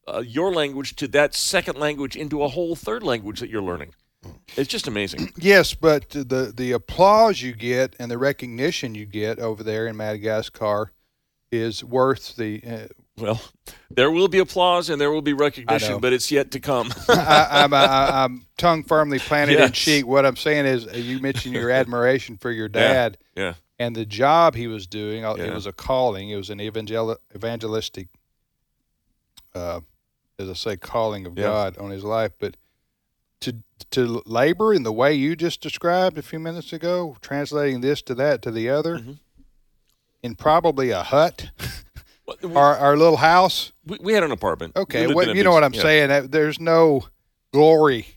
uh, 0.07 0.19
your 0.19 0.53
language 0.53 0.95
to 0.95 1.07
that 1.07 1.33
second 1.33 1.77
language 1.77 2.15
into 2.15 2.43
a 2.43 2.47
whole 2.47 2.75
third 2.75 3.03
language 3.03 3.39
that 3.39 3.49
you're 3.49 3.61
learning. 3.61 3.93
It's 4.55 4.69
just 4.69 4.87
amazing. 4.87 5.31
Yes, 5.37 5.73
but 5.73 6.09
the 6.09 6.53
the 6.55 6.71
applause 6.71 7.41
you 7.41 7.53
get 7.53 7.95
and 7.99 8.09
the 8.09 8.17
recognition 8.17 8.95
you 8.95 9.05
get 9.05 9.39
over 9.39 9.63
there 9.63 9.87
in 9.87 9.97
Madagascar 9.97 10.91
is 11.51 11.83
worth 11.83 12.35
the. 12.35 12.89
Well, 13.17 13.41
there 13.89 14.11
will 14.11 14.27
be 14.27 14.37
applause 14.39 14.89
and 14.89 15.01
there 15.01 15.09
will 15.09 15.21
be 15.23 15.33
recognition, 15.33 15.99
but 15.99 16.13
it's 16.13 16.31
yet 16.31 16.51
to 16.51 16.59
come. 16.59 16.91
I, 17.09 17.47
I'm, 17.63 17.73
I, 17.73 18.23
I'm 18.23 18.45
tongue 18.57 18.83
firmly 18.83 19.17
planted 19.19 19.59
in 19.59 19.71
cheek. 19.71 20.05
What 20.05 20.25
I'm 20.25 20.35
saying 20.35 20.65
is, 20.67 20.85
uh, 20.87 20.91
you 20.97 21.19
mentioned 21.19 21.55
your 21.55 21.71
admiration 21.81 22.37
for 22.37 22.51
your 22.51 22.67
dad 22.69 23.17
yeah. 23.35 23.55
and 23.79 23.95
the 23.95 24.05
job 24.05 24.53
he 24.55 24.67
was 24.67 24.85
doing. 24.85 25.25
uh, 25.25 25.33
It 25.33 25.51
was 25.53 25.65
a 25.65 25.71
calling. 25.73 26.29
It 26.29 26.35
was 26.35 26.49
an 26.51 26.59
evangel- 26.61 27.17
evangelistic, 27.35 28.07
uh, 29.55 29.79
as 30.37 30.49
I 30.49 30.53
say, 30.53 30.77
calling 30.77 31.25
of 31.25 31.37
Yeah. 31.37 31.45
God 31.45 31.77
on 31.79 31.89
his 31.89 32.03
life. 32.03 32.33
But 32.39 32.55
to 33.41 33.55
to 33.91 34.21
labor 34.25 34.73
in 34.73 34.83
the 34.83 34.91
way 34.91 35.13
you 35.13 35.35
just 35.35 35.61
described 35.61 36.17
a 36.17 36.21
few 36.23 36.39
minutes 36.39 36.71
ago, 36.73 37.15
translating 37.21 37.81
this 37.81 38.01
to 38.03 38.15
that 38.15 38.41
to 38.43 38.51
the 38.51 38.69
other, 38.69 38.97
Mhm. 38.99 39.17
in 40.23 40.35
probably 40.35 40.89
a 40.91 41.03
hut 41.03 41.49
we, 42.41 42.49
or 42.53 42.57
our 42.77 42.97
little 42.97 43.17
house. 43.17 43.71
we, 43.85 43.97
we 44.01 44.13
had 44.13 44.23
an 44.23 44.31
apartment. 44.31 44.75
Okay, 44.75 45.03
in 45.05 45.35
you 45.35 45.43
know 45.43 45.51
what 45.51 45.63
I'm 45.63 45.73
yeah. 45.73 45.81
saying. 45.81 46.29
There's 46.31 46.59
no 46.59 47.05
glory 47.53 48.07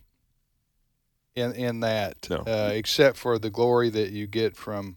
in 1.35 1.53
in 1.53 1.81
that, 1.81 2.29
No. 2.29 2.39
uh, 2.39 2.71
except 2.75 3.17
for 3.17 3.39
the 3.39 3.51
glory 3.51 3.89
that 3.91 4.11
you 4.11 4.27
get 4.27 4.57
from. 4.57 4.97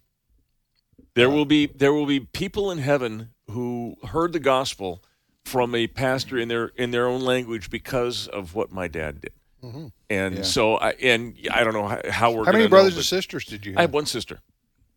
There 1.16 1.30
will 1.30 1.46
be 1.46 1.68
there 1.68 1.94
will 1.94 2.08
be 2.08 2.22
people 2.22 2.72
in 2.72 2.80
heaven 2.80 3.30
who 3.52 3.96
heard 4.08 4.34
the 4.34 4.40
gospel 4.40 5.04
from 5.46 5.76
a 5.76 5.88
pastor 5.88 6.38
in 6.38 6.48
their 6.48 6.68
in 6.76 6.92
their 6.92 7.08
own 7.08 7.22
language 7.22 7.70
because 7.70 8.28
of 8.28 8.56
what 8.56 8.72
my 8.72 8.88
dad 8.88 9.22
did. 9.22 9.34
Mhm. 9.64 9.92
And 10.10 10.36
Yeah. 10.38 10.42
so 10.42 10.76
I 10.78 10.92
and 11.02 11.38
I 11.52 11.64
don't 11.64 11.74
know 11.74 11.88
how, 11.88 12.02
how 12.10 12.32
we're 12.32 12.46
How 12.46 12.52
many 12.52 12.68
brothers 12.68 12.94
know, 12.94 13.00
and 13.00 13.06
sisters 13.06 13.46
did 13.46 13.66
you 13.66 13.74
but 13.74 13.80
I 13.80 13.82
have? 13.84 13.90
have 13.90 13.94
one 13.94 14.06
sister. 14.08 14.40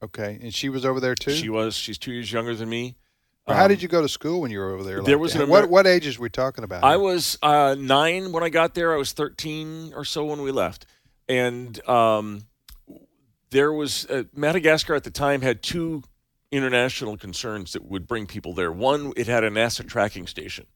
okay, 0.02 0.38
and 0.40 0.54
she 0.54 0.68
was 0.70 0.85
over 0.87 1.00
there 1.00 1.14
too. 1.14 1.32
She 1.32 1.50
was 1.50 1.75
she's 1.75 1.99
two 1.99 2.12
years 2.12 2.32
younger 2.32 2.54
than 2.54 2.68
me. 2.70 2.96
Or 3.47 3.55
how 3.55 3.65
Um, 3.65 3.69
did 3.69 3.81
you 3.83 3.88
go 3.88 4.03
to 4.03 4.09
school 4.09 4.41
when 4.41 4.50
you 4.50 4.59
were 4.59 4.73
over 4.73 4.83
there? 4.83 5.03
there 5.03 5.19
was 5.19 5.35
an 5.37 5.49
what 5.49 5.61
Amer- 5.65 5.69
what 5.69 5.87
ages 5.87 6.19
were 6.19 6.25
we 6.25 6.31
talking 6.31 6.65
about? 6.65 6.83
I 6.83 6.97
was 6.97 7.38
uh, 7.43 7.76
nine 7.79 8.33
when 8.33 8.43
I 8.43 8.49
got 8.49 8.75
there. 8.75 8.93
I 8.93 8.97
was 8.97 9.12
13 9.12 9.93
or 9.95 10.05
so 10.05 10.25
when 10.25 10.43
we 10.43 10.50
left. 10.50 10.87
And 11.29 11.87
um, 11.88 12.47
there 13.50 13.73
was 13.73 14.07
uh, 14.07 14.25
Madagascar 14.35 14.95
at 14.95 15.05
the 15.05 15.11
time 15.11 15.43
had 15.43 15.62
two 15.62 16.03
international 16.50 17.17
concerns 17.17 17.73
that 17.73 17.85
would 17.85 18.07
bring 18.07 18.26
people 18.26 18.53
there. 18.53 18.73
One, 18.73 19.12
it 19.17 19.26
had 19.29 19.45
a 19.45 19.50
NASA 19.50 19.87
tracking 19.88 20.26
station. 20.26 20.67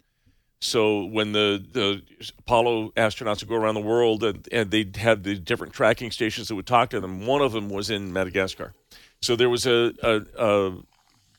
So 0.60 1.04
when 1.04 1.32
the, 1.32 1.64
the 1.72 2.02
Apollo 2.40 2.90
astronauts 2.96 3.40
would 3.40 3.48
go 3.48 3.54
around 3.56 3.74
the 3.74 3.80
world 3.80 4.22
and, 4.22 4.46
and 4.52 4.70
they'd 4.70 4.96
have 4.96 5.22
the 5.22 5.36
different 5.36 5.72
tracking 5.72 6.10
stations 6.10 6.48
that 6.48 6.54
would 6.54 6.66
talk 6.66 6.90
to 6.90 7.00
them, 7.00 7.24
one 7.26 7.40
of 7.40 7.52
them 7.52 7.68
was 7.70 7.88
in 7.88 8.12
Madagascar. 8.12 8.74
So 9.22 9.36
there 9.36 9.48
was 9.48 9.66
a, 9.66 9.92
a, 10.02 10.20
a 10.38 10.72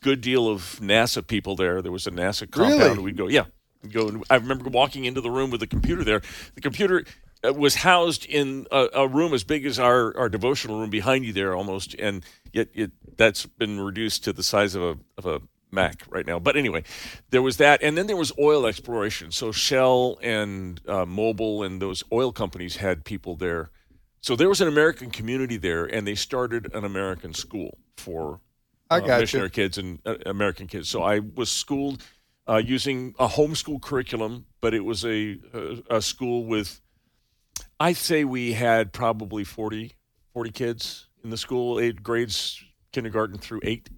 good 0.01 0.21
deal 0.21 0.47
of 0.47 0.79
NASA 0.81 1.25
people 1.25 1.55
there. 1.55 1.81
There 1.81 1.91
was 1.91 2.07
a 2.07 2.11
NASA 2.11 2.49
compound. 2.49 2.81
Really? 2.81 2.99
We'd 2.99 3.17
go, 3.17 3.27
yeah. 3.27 3.45
We'd 3.83 3.93
go. 3.93 4.07
And 4.07 4.23
I 4.29 4.35
remember 4.35 4.69
walking 4.69 5.05
into 5.05 5.21
the 5.21 5.31
room 5.31 5.51
with 5.51 5.59
the 5.59 5.67
computer 5.67 6.03
there. 6.03 6.21
The 6.55 6.61
computer 6.61 7.05
uh, 7.43 7.53
was 7.53 7.75
housed 7.75 8.25
in 8.25 8.67
a, 8.71 8.87
a 8.93 9.07
room 9.07 9.33
as 9.33 9.43
big 9.43 9.65
as 9.65 9.79
our, 9.79 10.15
our 10.17 10.29
devotional 10.29 10.79
room 10.79 10.89
behind 10.89 11.25
you 11.25 11.33
there 11.33 11.55
almost, 11.55 11.95
and 11.95 12.23
yet 12.51 12.69
it, 12.73 12.91
that's 13.17 13.45
been 13.45 13.79
reduced 13.79 14.23
to 14.25 14.33
the 14.33 14.43
size 14.43 14.75
of 14.75 14.83
a 14.83 14.97
of 15.17 15.25
a 15.25 15.41
Mac 15.71 16.03
right 16.09 16.25
now. 16.25 16.37
But 16.37 16.57
anyway, 16.57 16.83
there 17.29 17.41
was 17.41 17.57
that, 17.57 17.81
and 17.81 17.97
then 17.97 18.07
there 18.07 18.17
was 18.17 18.31
oil 18.37 18.65
exploration. 18.65 19.31
So 19.31 19.51
Shell 19.51 20.19
and 20.21 20.81
uh, 20.87 21.05
Mobil 21.05 21.65
and 21.65 21.81
those 21.81 22.03
oil 22.11 22.31
companies 22.31 22.75
had 22.75 23.05
people 23.05 23.35
there. 23.35 23.71
So 24.19 24.35
there 24.35 24.49
was 24.49 24.61
an 24.61 24.67
American 24.67 25.09
community 25.09 25.57
there, 25.57 25.85
and 25.85 26.05
they 26.05 26.15
started 26.15 26.71
an 26.75 26.83
American 26.83 27.33
school 27.33 27.77
for 27.97 28.41
I 28.91 28.97
uh, 28.97 28.99
got 28.99 29.15
you. 29.15 29.21
missionary 29.21 29.49
kids 29.49 29.77
and 29.77 29.99
uh, 30.05 30.15
American 30.25 30.67
kids. 30.67 30.89
So 30.89 31.01
I 31.01 31.19
was 31.19 31.49
schooled 31.49 32.03
uh, 32.47 32.61
using 32.63 33.15
a 33.19 33.27
homeschool 33.27 33.81
curriculum, 33.81 34.45
but 34.61 34.73
it 34.73 34.83
was 34.85 35.05
a, 35.05 35.37
a, 35.53 35.97
a 35.97 36.01
school 36.01 36.45
with, 36.45 36.81
I'd 37.79 37.97
say 37.97 38.23
we 38.23 38.53
had 38.53 38.91
probably 38.93 39.43
40, 39.43 39.93
40 40.33 40.51
kids 40.51 41.07
in 41.23 41.29
the 41.29 41.37
school, 41.37 41.79
eight 41.79 42.03
grades, 42.03 42.63
kindergarten 42.91 43.37
through 43.37 43.61
eight. 43.63 43.89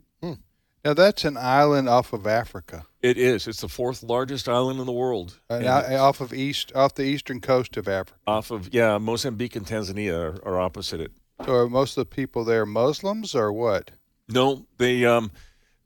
Now 0.85 0.93
that's 0.93 1.23
an 1.23 1.37
island 1.37 1.87
off 1.87 2.11
of 2.11 2.27
Africa, 2.27 2.85
It 3.01 3.17
is. 3.17 3.47
It's 3.47 3.61
the 3.61 3.69
fourth 3.69 4.03
largest 4.03 4.49
island 4.49 4.81
in 4.81 4.85
the 4.85 4.91
world. 4.91 5.39
uh, 5.49 5.53
And 5.53 5.63
now- 5.63 6.03
off 6.03 6.19
of 6.19 6.33
east, 6.33 6.73
off 6.75 6.93
the 6.95 7.03
eastern 7.03 7.39
coast 7.39 7.77
of 7.77 7.87
Africa. 7.87 8.19
off 8.27 8.51
of 8.51 8.73
yeah, 8.73 8.97
Mozambique 8.97 9.55
and 9.55 9.65
Tanzania 9.65 10.13
are, 10.43 10.45
are 10.45 10.59
opposite 10.59 10.99
it. 10.99 11.13
So 11.45 11.53
are 11.53 11.69
most 11.69 11.97
of 11.97 12.01
the 12.01 12.13
people 12.13 12.43
there 12.43 12.65
Muslims 12.65 13.33
or 13.33 13.53
what? 13.53 13.91
No, 14.29 14.65
they 14.77 15.05
um, 15.05 15.31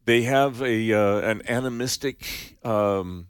they 0.06 0.24
have 0.24 0.62
a 0.62 0.94
uh, 0.94 1.20
an 1.30 1.42
animistic 1.50 2.58
um, 2.64 3.28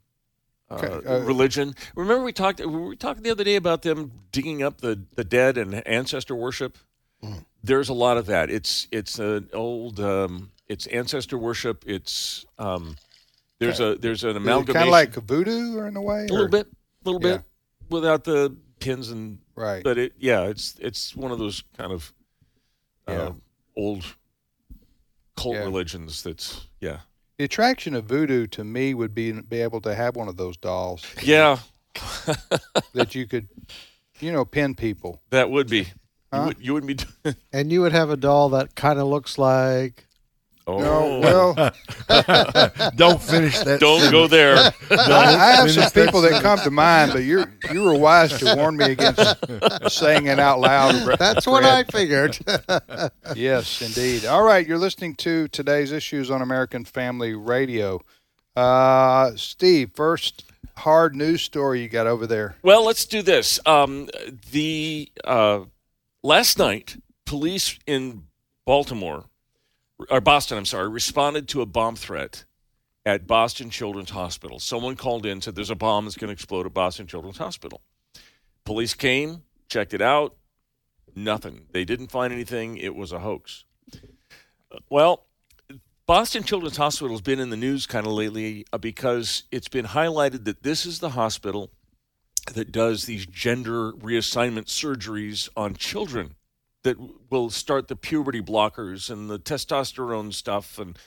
uh, 0.69 0.75
Okay, 0.75 1.07
uh, 1.07 1.19
religion. 1.21 1.73
Remember 1.95 2.23
we 2.23 2.33
talked 2.33 2.59
we 2.59 2.65
were 2.65 2.95
talking 2.95 3.23
the 3.23 3.31
other 3.31 3.43
day 3.43 3.55
about 3.55 3.81
them 3.83 4.11
digging 4.31 4.61
up 4.63 4.81
the, 4.81 5.01
the 5.15 5.23
dead 5.23 5.57
and 5.57 5.75
ancestor 5.87 6.35
worship. 6.35 6.77
Mm. 7.23 7.45
There's 7.63 7.89
a 7.89 7.93
lot 7.93 8.17
of 8.17 8.25
that. 8.27 8.49
It's 8.49 8.87
it's 8.91 9.17
an 9.19 9.49
old 9.53 9.99
um, 9.99 10.51
it's 10.67 10.85
ancestor 10.87 11.37
worship. 11.37 11.83
It's 11.87 12.45
um, 12.59 12.97
there's 13.59 13.79
a 13.79 13.95
there's 13.95 14.23
an 14.23 14.35
amalgamation. 14.37 14.73
Kind 14.73 14.87
of 14.87 14.91
like 14.91 15.13
voodoo, 15.15 15.77
or 15.77 15.87
in 15.87 15.95
a 15.95 16.01
way. 16.01 16.25
a 16.25 16.27
little 16.33 16.45
or- 16.45 16.49
bit, 16.49 16.67
a 16.67 17.09
little 17.09 17.25
Yeah. 17.27 17.37
bit, 17.37 17.45
without 17.89 18.23
the 18.25 18.55
pins 18.79 19.09
and 19.09 19.39
Right. 19.55 19.83
but 19.83 19.97
it 19.97 20.13
yeah 20.19 20.43
it's 20.43 20.75
it's 20.79 21.15
one 21.15 21.31
of 21.31 21.39
those 21.39 21.63
kind 21.77 21.91
of 21.91 22.13
uh, 23.07 23.11
Yeah. 23.13 23.31
old 23.75 24.03
cult 25.37 25.55
Yeah. 25.55 25.63
religions 25.63 26.23
that's 26.23 26.67
yeah 26.81 26.99
The 27.37 27.45
attraction 27.45 27.95
of 27.95 28.05
voodoo 28.05 28.47
to 28.47 28.63
me 28.63 28.93
would 28.93 29.13
be 29.13 29.31
be 29.31 29.61
able 29.61 29.79
to 29.81 29.93
have 29.95 30.15
one 30.15 30.27
of 30.27 30.35
those 30.37 30.57
dolls 30.57 31.03
yeah 31.23 31.59
that 32.93 33.15
you 33.15 33.25
could, 33.27 33.47
you 34.19 34.31
know, 34.31 34.45
pin 34.45 34.75
people. 34.75 35.21
that 35.29 35.49
would 35.49 35.67
be 35.69 35.87
You, 36.33 36.41
would, 36.45 36.57
you 36.59 36.73
wouldn't 36.73 36.87
be. 36.87 36.93
doing- 37.05 37.35
And 37.53 37.71
you 37.71 37.81
would 37.81 37.93
have 37.93 38.09
a 38.09 38.17
doll 38.17 38.49
that 38.49 38.75
kind 38.75 38.99
of 38.99 39.07
looks 39.07 39.37
like. 39.37 40.06
Oh, 40.67 40.79
No, 40.79 41.19
well, 41.19 41.53
Don't 42.95 43.21
finish 43.21 43.57
that. 43.59 43.77
don't 43.79 44.11
go 44.11 44.27
there. 44.27 44.57
I, 44.91 44.91
I 44.91 45.51
have 45.53 45.71
some 45.71 45.83
finish 45.83 45.91
that 45.93 46.05
people 46.05 46.21
that 46.21 46.41
come 46.41 46.59
to 46.59 46.71
mind, 46.71 47.11
but 47.13 47.23
you 47.23 47.45
you 47.71 47.83
were 47.83 47.97
wise 47.97 48.37
to 48.39 48.55
warn 48.55 48.77
me 48.77 48.91
against 48.91 49.19
saying 49.89 50.27
it 50.27 50.39
out 50.39 50.59
loud. 50.59 51.17
That's 51.19 51.47
what 51.47 51.63
I 51.63 51.83
figured. 51.83 52.37
Yes, 53.35 53.81
indeed. 53.81 54.25
All 54.25 54.43
right, 54.43 54.65
you're 54.65 54.77
listening 54.77 55.15
to 55.15 55.47
today's 55.49 55.91
issues 55.91 56.31
on 56.31 56.41
American 56.41 56.85
Family 56.85 57.33
Radio. 57.33 58.01
Uh, 58.55 59.31
Steve, 59.35 59.91
first 59.93 60.45
hard 60.77 61.15
news 61.15 61.41
story 61.41 61.81
you 61.81 61.89
got 61.89 62.07
over 62.07 62.25
there. 62.25 62.55
Well, 62.63 62.85
let's 62.85 63.05
do 63.05 63.21
this. 63.21 63.59
Um, 63.65 64.07
the 64.51 65.11
uh, 65.23 65.61
last 66.23 66.57
night, 66.57 66.97
police 67.25 67.77
in 67.85 68.23
Baltimore 68.65 69.25
or 70.09 70.21
Boston, 70.21 70.57
I'm 70.57 70.65
sorry, 70.65 70.89
responded 70.89 71.47
to 71.49 71.61
a 71.61 71.65
bomb 71.65 71.95
threat 71.95 72.45
at 73.05 73.25
Boston 73.25 73.69
Children's 73.69 74.09
Hospital. 74.09 74.59
Someone 74.59 74.95
called 74.95 75.25
in 75.25 75.41
said 75.41 75.55
there's 75.55 75.69
a 75.69 75.75
bomb 75.75 76.05
that's 76.05 76.17
going 76.17 76.27
to 76.27 76.33
explode 76.33 76.65
at 76.65 76.73
Boston 76.73 77.07
Children's 77.07 77.37
Hospital. 77.37 77.81
Police 78.65 78.93
came, 78.93 79.43
checked 79.69 79.93
it 79.93 80.01
out. 80.01 80.35
Nothing. 81.15 81.67
They 81.71 81.85
didn't 81.85 82.11
find 82.11 82.33
anything. 82.33 82.77
It 82.77 82.95
was 82.95 83.11
a 83.11 83.19
hoax. 83.19 83.63
Well, 84.89 85.25
Boston 86.05 86.43
Children's 86.43 86.77
Hospital 86.77 87.11
has 87.11 87.21
been 87.21 87.39
in 87.39 87.49
the 87.49 87.57
news 87.57 87.85
kind 87.85 88.05
of 88.05 88.13
lately 88.13 88.65
uh, 88.71 88.77
because 88.77 89.43
it's 89.51 89.67
been 89.67 89.85
highlighted 89.85 90.45
that 90.45 90.63
this 90.63 90.85
is 90.85 90.99
the 90.99 91.09
hospital 91.11 91.71
that 92.53 92.71
does 92.71 93.05
these 93.05 93.25
gender 93.25 93.91
reassignment 93.93 94.65
surgeries 94.65 95.49
on 95.57 95.73
children 95.73 96.35
that 96.87 96.97
will 97.29 97.49
start 97.49 97.89
the 97.89 97.95
puberty 97.97 98.41
blockers 98.41 99.09
and 99.09 99.29
the 99.29 99.37
testosterone 99.37 100.33
stuff 100.33 100.79
and 100.79 100.97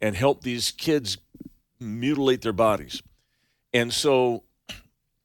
and 0.00 0.16
help 0.16 0.42
these 0.42 0.72
kids 0.72 1.18
mutilate 1.78 2.40
their 2.40 2.54
bodies. 2.54 3.02
And 3.74 3.92
so 3.92 4.44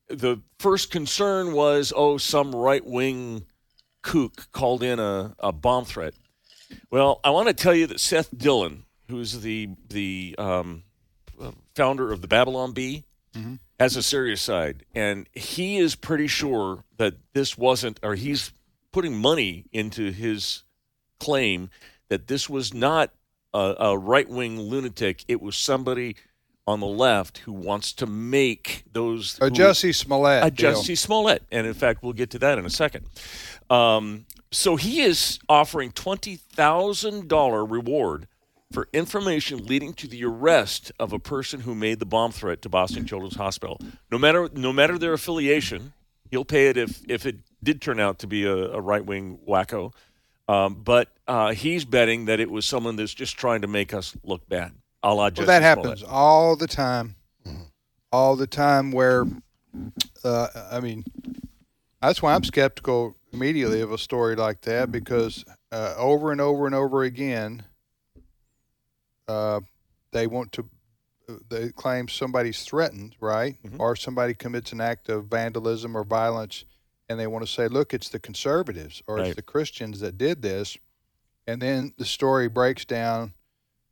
the 0.09 0.41
first 0.59 0.91
concern 0.91 1.53
was 1.53 1.93
oh 1.95 2.17
some 2.17 2.53
right-wing 2.53 3.45
kook 4.01 4.51
called 4.51 4.83
in 4.83 4.99
a, 4.99 5.33
a 5.39 5.53
bomb 5.53 5.85
threat. 5.85 6.13
Well, 6.89 7.21
I 7.23 7.29
want 7.29 7.47
to 7.47 7.53
tell 7.53 7.73
you 7.73 7.87
that 7.87 8.01
Seth 8.01 8.37
Dillon, 8.37 8.83
who's 9.07 9.39
the 9.41 9.69
the 9.89 10.35
um, 10.37 10.83
founder 11.73 12.11
of 12.11 12.21
the 12.21 12.27
Babylon 12.27 12.73
Bee, 12.73 13.05
has 13.79 13.95
a 13.95 14.03
serious 14.03 14.41
side, 14.41 14.83
and 14.93 15.27
he 15.31 15.77
is 15.77 15.95
pretty 15.95 16.27
sure 16.27 16.83
that 16.97 17.13
this 17.33 17.57
wasn't, 17.57 17.99
or 18.03 18.15
he's 18.15 18.51
putting 18.91 19.15
money 19.15 19.65
into 19.71 20.11
his 20.11 20.63
claim 21.19 21.69
that 22.09 22.27
this 22.27 22.49
was 22.49 22.73
not 22.73 23.11
a, 23.53 23.75
a 23.79 23.97
right 23.97 24.29
wing 24.29 24.59
lunatic. 24.59 25.23
It 25.27 25.41
was 25.41 25.55
somebody 25.55 26.15
on 26.67 26.79
the 26.79 26.87
left 26.87 27.39
who 27.39 27.51
wants 27.53 27.91
to 27.93 28.05
make 28.05 28.83
those 28.91 29.37
Uh, 29.41 29.45
who- 29.45 29.51
Jussie 29.51 29.95
Smollett. 29.95 30.43
a 30.45 30.51
deal. 30.51 30.73
Jussie 30.73 30.97
Smollett, 30.97 31.43
and 31.51 31.65
in 31.65 31.73
fact, 31.73 32.03
we'll 32.03 32.13
get 32.13 32.29
to 32.31 32.39
that 32.39 32.57
in 32.59 32.65
a 32.65 32.69
second. 32.69 33.05
Um, 33.69 34.25
so 34.51 34.75
he 34.75 35.01
is 35.01 35.39
offering 35.49 35.91
twenty 35.91 36.35
thousand 36.35 37.27
dollar 37.27 37.65
reward 37.65 38.27
for 38.71 38.87
information 38.93 39.65
leading 39.65 39.93
to 39.93 40.07
the 40.07 40.23
arrest 40.23 40.91
of 40.99 41.11
a 41.13 41.19
person 41.19 41.61
who 41.61 41.73
made 41.75 41.99
the 41.99 42.05
bomb 42.05 42.31
threat 42.31 42.61
to 42.61 42.69
Boston 42.69 43.05
Children's 43.05 43.35
Hospital. 43.35 43.79
No 44.11 44.17
matter 44.17 44.49
no 44.53 44.71
matter 44.73 44.97
their 44.97 45.13
affiliation, 45.13 45.93
he'll 46.29 46.45
pay 46.45 46.67
it 46.67 46.77
if 46.77 47.01
if 47.09 47.25
it 47.25 47.37
did 47.63 47.81
turn 47.81 47.99
out 47.99 48.19
to 48.19 48.27
be 48.27 48.45
a, 48.45 48.53
a 48.53 48.81
right 48.81 49.05
wing 49.05 49.39
wacko. 49.47 49.93
Um, 50.47 50.75
but 50.83 51.09
uh, 51.27 51.53
he's 51.53 51.85
betting 51.85 52.25
that 52.25 52.39
it 52.39 52.49
was 52.51 52.65
someone 52.65 52.95
that's 52.95 53.13
just 53.13 53.37
trying 53.37 53.61
to 53.61 53.67
make 53.67 53.93
us 53.93 54.15
look 54.23 54.47
bad. 54.49 54.73
A 55.03 55.13
la 55.13 55.15
Well, 55.23 55.31
Jussie 55.31 55.35
that 55.45 55.45
Smollett. 55.45 55.63
happens 55.63 56.03
all 56.03 56.55
the 56.55 56.67
time. 56.67 57.15
All 58.11 58.35
the 58.35 58.47
time 58.47 58.91
where, 58.91 59.25
uh, 60.23 60.47
I 60.71 60.81
mean, 60.81 61.05
that's 62.01 62.21
why 62.21 62.33
I'm 62.33 62.43
skeptical 62.43 63.15
immediately 63.31 63.79
of 63.79 63.91
a 63.93 63.97
story 63.97 64.35
like 64.35 64.59
that 64.61 64.91
because 64.91 65.45
uh, 65.71 65.93
over 65.97 66.31
and 66.33 66.41
over 66.41 66.65
and 66.65 66.75
over 66.75 67.03
again, 67.03 67.63
uh, 69.29 69.61
they 70.11 70.27
want 70.27 70.51
to, 70.51 70.65
they 71.49 71.69
claim 71.69 72.09
somebody's 72.09 72.63
threatened, 72.63 73.15
right? 73.21 73.55
Or 73.79 73.95
somebody 73.95 74.33
commits 74.33 74.73
an 74.73 74.81
act 74.81 75.07
of 75.07 75.27
vandalism 75.27 75.95
or 75.95 76.03
violence, 76.03 76.65
and 77.11 77.19
they 77.19 77.27
want 77.27 77.45
to 77.45 77.51
say, 77.51 77.67
look, 77.67 77.93
it's 77.93 78.09
the 78.09 78.19
conservatives 78.19 79.03
or 79.05 79.17
Right. 79.17 79.27
it's 79.27 79.35
the 79.35 79.41
Christians 79.41 79.99
that 79.99 80.17
did 80.17 80.41
this. 80.41 80.77
And 81.45 81.61
then 81.61 81.93
the 81.97 82.05
story 82.05 82.47
breaks 82.47 82.85
down 82.85 83.33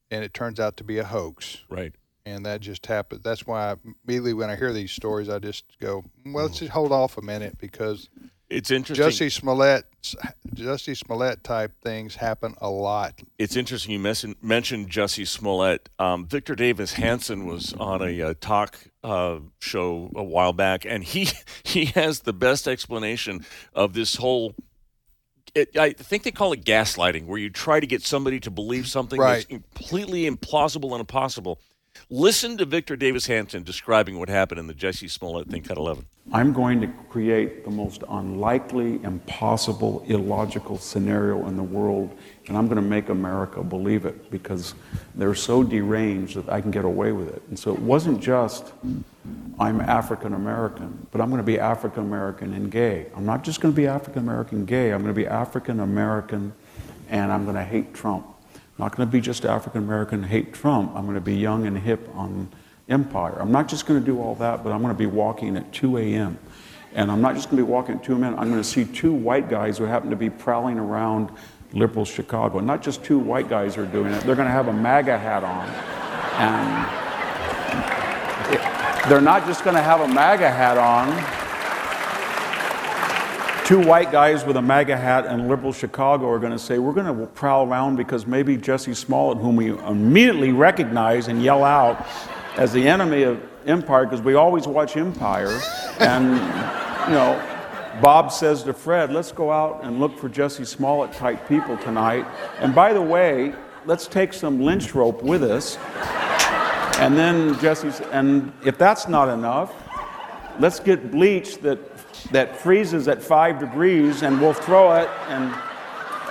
and 0.09 0.23
it 0.23 0.33
turns 0.33 0.59
out 0.59 0.77
to 0.77 0.83
be 0.83 0.97
a 0.97 1.03
hoax 1.03 1.59
Right. 1.69 1.93
and 2.25 2.45
that 2.45 2.61
just 2.61 2.85
happened. 2.85 3.21
That's 3.23 3.45
why 3.45 3.75
immediately 4.03 4.33
when 4.33 4.49
I 4.49 4.55
hear 4.55 4.73
these 4.73 4.91
stories, 4.91 5.29
I 5.29 5.39
just 5.39 5.65
go, 5.79 6.05
"Well, 6.25 6.45
mm. 6.45 6.47
let's 6.47 6.59
just 6.59 6.71
hold 6.71 6.91
off 6.91 7.17
a 7.17 7.21
minute 7.21 7.57
because 7.59 8.09
It's 8.49 8.71
interesting. 8.71 9.05
Jesse 9.05 9.29
Smollett, 9.29 9.85
Jesse 10.53 10.95
Smollett 10.95 11.43
type 11.43 11.71
things 11.83 12.15
happen 12.15 12.55
a 12.59 12.69
lot. 12.69 13.21
It's 13.37 13.55
interesting 13.55 13.91
you 13.93 13.99
mes- 13.99 14.25
mentioned 14.41 14.89
Jesse 14.89 15.25
Smollett. 15.25 15.87
Um, 15.99 16.25
Victor 16.25 16.55
Davis 16.55 16.93
Hanson 16.93 17.45
was 17.45 17.73
on 17.73 18.01
a 18.01 18.21
uh, 18.21 18.33
talk 18.41 18.77
uh, 19.03 19.39
show 19.59 20.11
a 20.15 20.23
while 20.23 20.53
back, 20.53 20.83
and 20.85 21.03
he 21.03 21.29
he 21.63 21.85
has 21.85 22.21
the 22.21 22.33
best 22.33 22.67
explanation 22.67 23.45
of 23.73 23.93
this 23.93 24.15
whole. 24.15 24.55
It, 25.53 25.77
I 25.77 25.93
think 25.93 26.23
they 26.23 26.31
call 26.31 26.53
it 26.53 26.63
gaslighting, 26.63 27.25
where 27.25 27.39
you 27.39 27.49
try 27.49 27.79
to 27.79 27.87
get 27.87 28.03
somebody 28.03 28.39
to 28.41 28.51
believe 28.51 28.87
something 28.87 29.19
that's 29.19 29.45
completely 29.45 30.29
implausible 30.29 30.91
and 30.91 30.99
impossible. 30.99 31.59
Listen 32.09 32.57
to 32.57 32.65
Victor 32.65 32.95
Davis 32.95 33.27
Hanson 33.27 33.63
describing 33.63 34.19
what 34.19 34.29
happened 34.29 34.59
in 34.59 34.67
the 34.67 34.73
Jesse 34.73 35.07
Smollett 35.07 35.49
thing, 35.49 35.63
cut 35.63 35.77
11. 35.77 36.05
I'm 36.31 36.53
going 36.53 36.79
to 36.81 36.87
create 37.09 37.65
the 37.65 37.71
most 37.71 38.03
unlikely, 38.07 39.03
impossible, 39.03 40.03
illogical 40.05 40.77
scenario 40.77 41.47
in 41.47 41.57
the 41.57 41.63
world, 41.63 42.15
and 42.47 42.55
I'm 42.55 42.67
going 42.67 42.75
to 42.75 42.87
make 42.87 43.09
America 43.09 43.63
believe 43.63 44.05
it 44.05 44.29
because 44.29 44.75
they're 45.15 45.33
so 45.33 45.63
deranged 45.63 46.35
that 46.35 46.47
I 46.47 46.61
can 46.61 46.69
get 46.69 46.85
away 46.85 47.13
with 47.13 47.29
it. 47.29 47.41
And 47.49 47.57
so 47.57 47.73
it 47.73 47.79
wasn't 47.79 48.21
just 48.21 48.73
I'm 49.59 49.81
African 49.81 50.33
American, 50.33 51.07
but 51.11 51.19
I'm 51.19 51.29
going 51.29 51.41
to 51.41 51.45
be 51.45 51.59
African 51.59 52.03
American 52.03 52.53
and 52.53 52.71
gay. 52.71 53.07
I'm 53.15 53.25
not 53.25 53.43
just 53.43 53.59
going 53.59 53.73
to 53.73 53.75
be 53.75 53.87
African 53.87 54.21
American 54.21 54.65
gay, 54.65 54.91
I'm 54.91 55.01
going 55.01 55.13
to 55.13 55.19
be 55.19 55.27
African 55.27 55.79
American 55.79 56.53
and 57.09 57.31
I'm 57.31 57.43
going 57.43 57.55
to 57.55 57.63
hate 57.63 57.95
Trump. 57.95 58.25
I'm 58.53 58.85
not 58.85 58.95
going 58.95 59.07
to 59.07 59.11
be 59.11 59.19
just 59.19 59.45
African 59.45 59.83
American 59.83 60.23
hate 60.23 60.53
Trump. 60.53 60.91
I'm 60.95 61.05
going 61.05 61.15
to 61.15 61.21
be 61.21 61.35
young 61.35 61.65
and 61.65 61.77
hip 61.77 62.07
on 62.13 62.51
empire. 62.89 63.37
I'm 63.39 63.51
not 63.51 63.67
just 63.67 63.85
going 63.85 63.99
to 63.99 64.05
do 64.05 64.19
all 64.19 64.35
that, 64.35 64.63
but 64.63 64.71
I'm 64.71 64.81
going 64.81 64.93
to 64.93 64.97
be 64.97 65.05
walking 65.05 65.55
at 65.55 65.71
2 65.71 65.97
a.m. 65.97 66.37
And 66.93 67.11
I'm 67.11 67.21
not 67.21 67.35
just 67.35 67.49
going 67.49 67.57
to 67.57 67.65
be 67.65 67.71
walking 67.71 67.95
at 67.95 68.03
2 68.03 68.13
a.m. 68.13 68.23
I'm 68.39 68.49
going 68.49 68.61
to 68.61 68.63
see 68.63 68.85
two 68.85 69.13
white 69.13 69.49
guys 69.49 69.77
who 69.77 69.83
happen 69.83 70.09
to 70.09 70.15
be 70.15 70.29
prowling 70.29 70.79
around 70.79 71.29
liberal 71.73 72.05
Chicago. 72.05 72.59
Not 72.59 72.81
just 72.81 73.03
two 73.03 73.19
white 73.19 73.47
guys 73.47 73.77
are 73.77 73.85
doing 73.85 74.11
it, 74.11 74.23
they're 74.23 74.35
going 74.35 74.47
to 74.47 74.51
have 74.51 74.67
a 74.67 74.73
MAGA 74.73 75.17
hat 75.17 75.43
on. 75.43 75.69
And 76.39 77.09
they're 79.09 79.21
not 79.21 79.45
just 79.45 79.63
going 79.63 79.75
to 79.75 79.81
have 79.81 80.01
a 80.01 80.07
MAGA 80.07 80.49
hat 80.49 80.77
on. 80.77 81.07
Two 83.65 83.79
white 83.87 84.11
guys 84.11 84.45
with 84.45 84.57
a 84.57 84.61
MAGA 84.61 84.97
hat 84.97 85.27
and 85.27 85.47
liberal 85.47 85.71
Chicago 85.71 86.27
are 86.27 86.39
going 86.39 86.51
to 86.51 86.57
say, 86.57 86.79
We're 86.79 86.93
going 86.93 87.19
to 87.19 87.27
prowl 87.27 87.67
around 87.67 87.97
because 87.97 88.25
maybe 88.25 88.57
Jesse 88.57 88.95
Smollett, 88.95 89.37
whom 89.37 89.55
we 89.55 89.77
immediately 89.77 90.51
recognize 90.51 91.27
and 91.27 91.43
yell 91.43 91.63
out 91.63 92.03
as 92.59 92.73
the 92.73 92.85
enemy 92.89 93.23
of 93.23 93.41
Empire, 93.65 94.03
because 94.03 94.21
we 94.21 94.35
always 94.35 94.67
watch 94.67 94.97
Empire. 94.97 95.61
And, 95.99 96.33
you 97.07 97.13
know, 97.13 97.41
Bob 98.01 98.33
says 98.33 98.63
to 98.63 98.73
Fred, 98.73 99.13
Let's 99.13 99.31
go 99.31 99.49
out 99.49 99.85
and 99.85 100.01
look 100.01 100.19
for 100.19 100.27
Jesse 100.27 100.65
Smollett 100.65 101.13
type 101.13 101.47
people 101.47 101.77
tonight. 101.77 102.27
And 102.59 102.75
by 102.75 102.91
the 102.91 103.01
way, 103.01 103.55
let's 103.85 104.07
take 104.07 104.33
some 104.33 104.61
lynch 104.61 104.93
rope 104.93 105.23
with 105.23 105.41
us. 105.41 105.77
And 106.99 107.17
then 107.17 107.57
Jesse's, 107.59 108.01
and 108.11 108.51
if 108.65 108.77
that's 108.77 109.07
not 109.07 109.29
enough, 109.29 109.73
let's 110.59 110.81
get 110.81 111.11
bleach 111.11 111.59
that 111.59 111.79
that 112.33 112.57
freezes 112.57 113.07
at 113.07 113.21
five 113.21 113.57
degrees 113.59 114.23
and 114.23 114.41
we'll 114.41 114.51
throw 114.51 114.93
it 114.95 115.09
and 115.29 115.55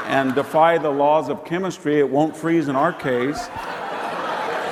and 0.04 0.34
defy 0.34 0.76
the 0.76 0.90
laws 0.90 1.30
of 1.30 1.42
chemistry 1.46 1.98
it 1.98 2.08
won't 2.08 2.36
freeze 2.36 2.68
in 2.68 2.76
our 2.76 2.92
case 2.92 3.48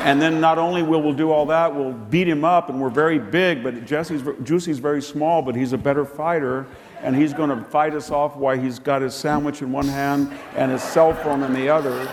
and 0.07 0.23
then 0.23 0.41
not 0.41 0.57
only 0.57 0.83
will 0.83 1.03
we 1.03 1.13
do 1.13 1.31
all 1.31 1.45
that 1.47 1.75
we'll 1.75 1.93
beat 1.93 2.29
him 2.29 2.45
up 2.45 2.71
and 2.71 2.81
we're 2.81 2.89
very 2.89 3.19
big 3.19 3.63
but 3.63 3.85
jesse's 3.85 4.23
juicy's 4.45 4.79
very 4.79 5.03
small 5.03 5.43
but 5.43 5.55
he's 5.55 5.73
a 5.73 5.79
better 5.79 6.05
fighter 6.05 6.67
and 7.03 7.15
he's 7.17 7.35
going 7.35 7.51
to 7.51 7.63
fight 7.71 7.93
us 7.95 8.11
off 8.11 8.37
while 8.37 8.57
he's 8.59 8.79
got 8.79 9.03
his 9.03 9.15
sandwich 9.15 9.63
in 9.63 9.71
one 9.73 9.87
hand 9.87 10.33
and 10.55 10.71
his 10.71 10.83
cell 10.83 11.13
phone 11.13 11.43
in 11.43 11.53
the 11.53 11.69
other 11.69 12.09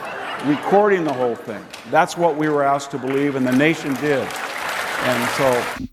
recording 0.46 1.04
the 1.04 1.14
whole 1.14 1.36
thing 1.36 1.64
that's 1.92 2.18
what 2.18 2.36
we 2.36 2.50
were 2.50 2.64
asked 2.64 2.92
to 2.92 2.98
believe 2.98 3.36
and 3.36 3.46
the 3.48 3.52
nation 3.56 3.94
did 3.96 4.28
and 5.06 5.30
so 5.32 5.86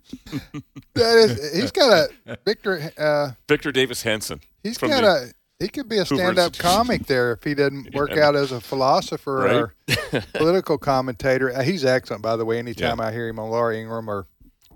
That 0.94 1.16
is, 1.16 1.54
he's 1.54 1.70
got 1.72 2.10
a 2.26 2.36
Victor. 2.44 2.92
Uh, 2.98 3.30
Victor 3.48 3.72
Davis 3.72 4.02
Hanson. 4.02 4.40
He's 4.62 4.76
got 4.76 4.88
the- 5.02 5.06
a 5.06 5.39
He 5.60 5.68
could 5.68 5.88
be 5.88 5.98
a 5.98 6.06
stand-up 6.06 6.56
comic 6.58 7.06
there 7.06 7.32
if 7.32 7.44
he 7.44 7.54
didn't 7.54 7.94
work 7.94 8.12
out 8.16 8.34
as 8.34 8.50
a 8.50 8.60
philosopher 8.60 9.46
or 9.46 9.74
political 10.34 10.78
commentator. 10.78 11.54
Uh, 11.54 11.62
He's 11.62 11.84
excellent, 11.84 12.22
by 12.22 12.36
the 12.36 12.44
way. 12.44 12.58
Anytime 12.58 13.00
I 13.00 13.12
hear 13.12 13.28
him 13.28 13.38
on 13.38 13.50
Laura 13.50 13.76
Ingraham 13.76 14.08
or 14.08 14.26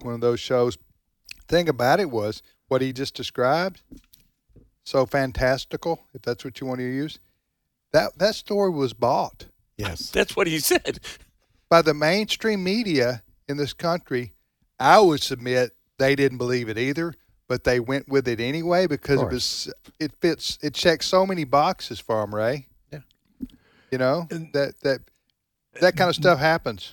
one 0.02 0.14
of 0.14 0.20
those 0.20 0.40
shows, 0.40 0.76
thing 1.48 1.68
about 1.68 2.00
it 2.00 2.10
was 2.10 2.42
what 2.68 2.82
he 2.82 2.92
just 2.92 3.14
described. 3.14 3.80
So 4.84 5.06
fantastical, 5.06 6.02
if 6.12 6.20
that's 6.22 6.44
what 6.44 6.60
you 6.60 6.66
want 6.66 6.80
to 6.80 6.84
use. 6.84 7.18
That 7.92 8.18
that 8.18 8.34
story 8.34 8.70
was 8.70 8.92
bought 8.92 9.46
Yes. 9.76 10.10
That's 10.12 10.36
what 10.36 10.46
he 10.46 10.58
said. 10.60 11.00
by 11.68 11.82
the 11.82 11.94
mainstream 11.94 12.62
media 12.62 13.22
in 13.48 13.56
this 13.56 13.72
country. 13.72 14.32
I 14.78 15.00
would 15.00 15.22
submit 15.22 15.72
they 15.98 16.14
didn't 16.14 16.38
believe 16.38 16.68
it 16.68 16.78
either, 16.78 17.14
but 17.48 17.64
they 17.64 17.80
went 17.80 18.08
with 18.08 18.26
it 18.28 18.40
anyway 18.40 18.86
because 18.86 19.20
it 19.20 19.28
was 19.28 19.72
it 19.98 20.12
fits 20.20 20.58
it 20.62 20.74
checks 20.74 21.06
so 21.06 21.26
many 21.26 21.44
boxes 21.44 22.00
for 22.00 22.20
them, 22.20 22.34
Ray. 22.34 22.66
Yeah. 22.92 23.00
You 23.90 23.98
know 23.98 24.26
that 24.30 24.74
that 24.82 25.00
that 25.80 25.96
kind 25.96 26.08
of 26.08 26.16
mm-hmm. 26.16 26.22
stuff 26.22 26.38
happens. 26.38 26.92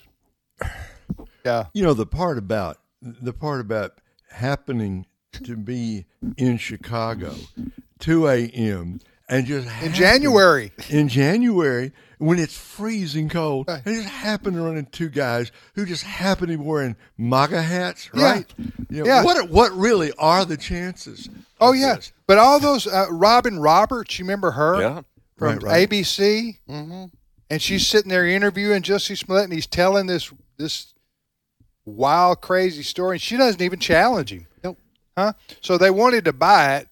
Yeah. 1.43 1.65
You 1.73 1.81
know 1.81 1.95
the 1.95 2.05
part 2.05 2.37
about 2.37 2.77
the 3.01 3.33
part 3.33 3.61
about 3.61 3.93
happening 4.29 5.07
to 5.43 5.57
be 5.57 6.05
in 6.37 6.57
Chicago, 6.57 7.33
two 7.97 8.27
a.m. 8.27 8.99
and 9.31 9.45
just 9.47 9.65
In 9.65 9.71
happen- 9.73 9.93
January, 9.93 10.71
in 10.89 11.07
January 11.07 11.91
when 12.19 12.37
it's 12.37 12.55
freezing 12.55 13.29
cold, 13.29 13.67
and 13.67 13.83
just 13.83 14.07
happen 14.07 14.53
to 14.53 14.61
run 14.61 14.77
into 14.77 14.91
two 14.91 15.09
guys 15.09 15.51
who 15.73 15.85
just 15.87 16.03
happen 16.03 16.49
to 16.49 16.57
be 16.57 16.63
wearing 16.63 16.95
MAGA 17.17 17.61
hats, 17.63 18.09
Yeah. 18.13 18.23
right? 18.31 18.53
You 18.89 18.99
know, 19.03 19.05
Yeah. 19.05 19.23
What 19.23 19.49
what 19.49 19.71
really 19.75 20.11
are 20.19 20.45
the 20.45 20.57
chances? 20.57 21.29
oh 21.59 21.71
of 21.71 21.77
yeah, 21.79 21.95
this? 21.95 22.11
but 22.27 22.37
all 22.37 22.59
those 22.59 22.85
uh, 22.85 23.07
Robin 23.09 23.57
Roberts, 23.59 24.19
you 24.19 24.25
remember 24.25 24.51
her 24.51 24.79
Yeah. 24.81 25.01
from 25.37 25.47
Right, 25.55 25.63
right. 25.63 25.89
ABC, 25.89 26.59
mm-hmm. 26.69 27.05
and 27.49 27.61
she's 27.61 27.87
sitting 27.87 28.09
there 28.09 28.27
interviewing 28.27 28.83
Jesse 28.83 29.15
Smollett, 29.15 29.45
and 29.45 29.53
he's 29.53 29.65
telling 29.67 30.05
this 30.05 30.31
this 30.57 30.93
wild, 31.85 32.41
crazy 32.41 32.83
story, 32.83 33.15
and 33.15 33.21
she 33.21 33.37
doesn't 33.37 33.61
even 33.61 33.79
challenge 33.79 34.31
him. 34.31 34.45
Nope. 34.63 34.77
Huh? 35.17 35.33
So 35.61 35.77
they 35.79 35.89
wanted 35.89 36.25
to 36.25 36.33
buy 36.33 36.75
it. 36.77 36.87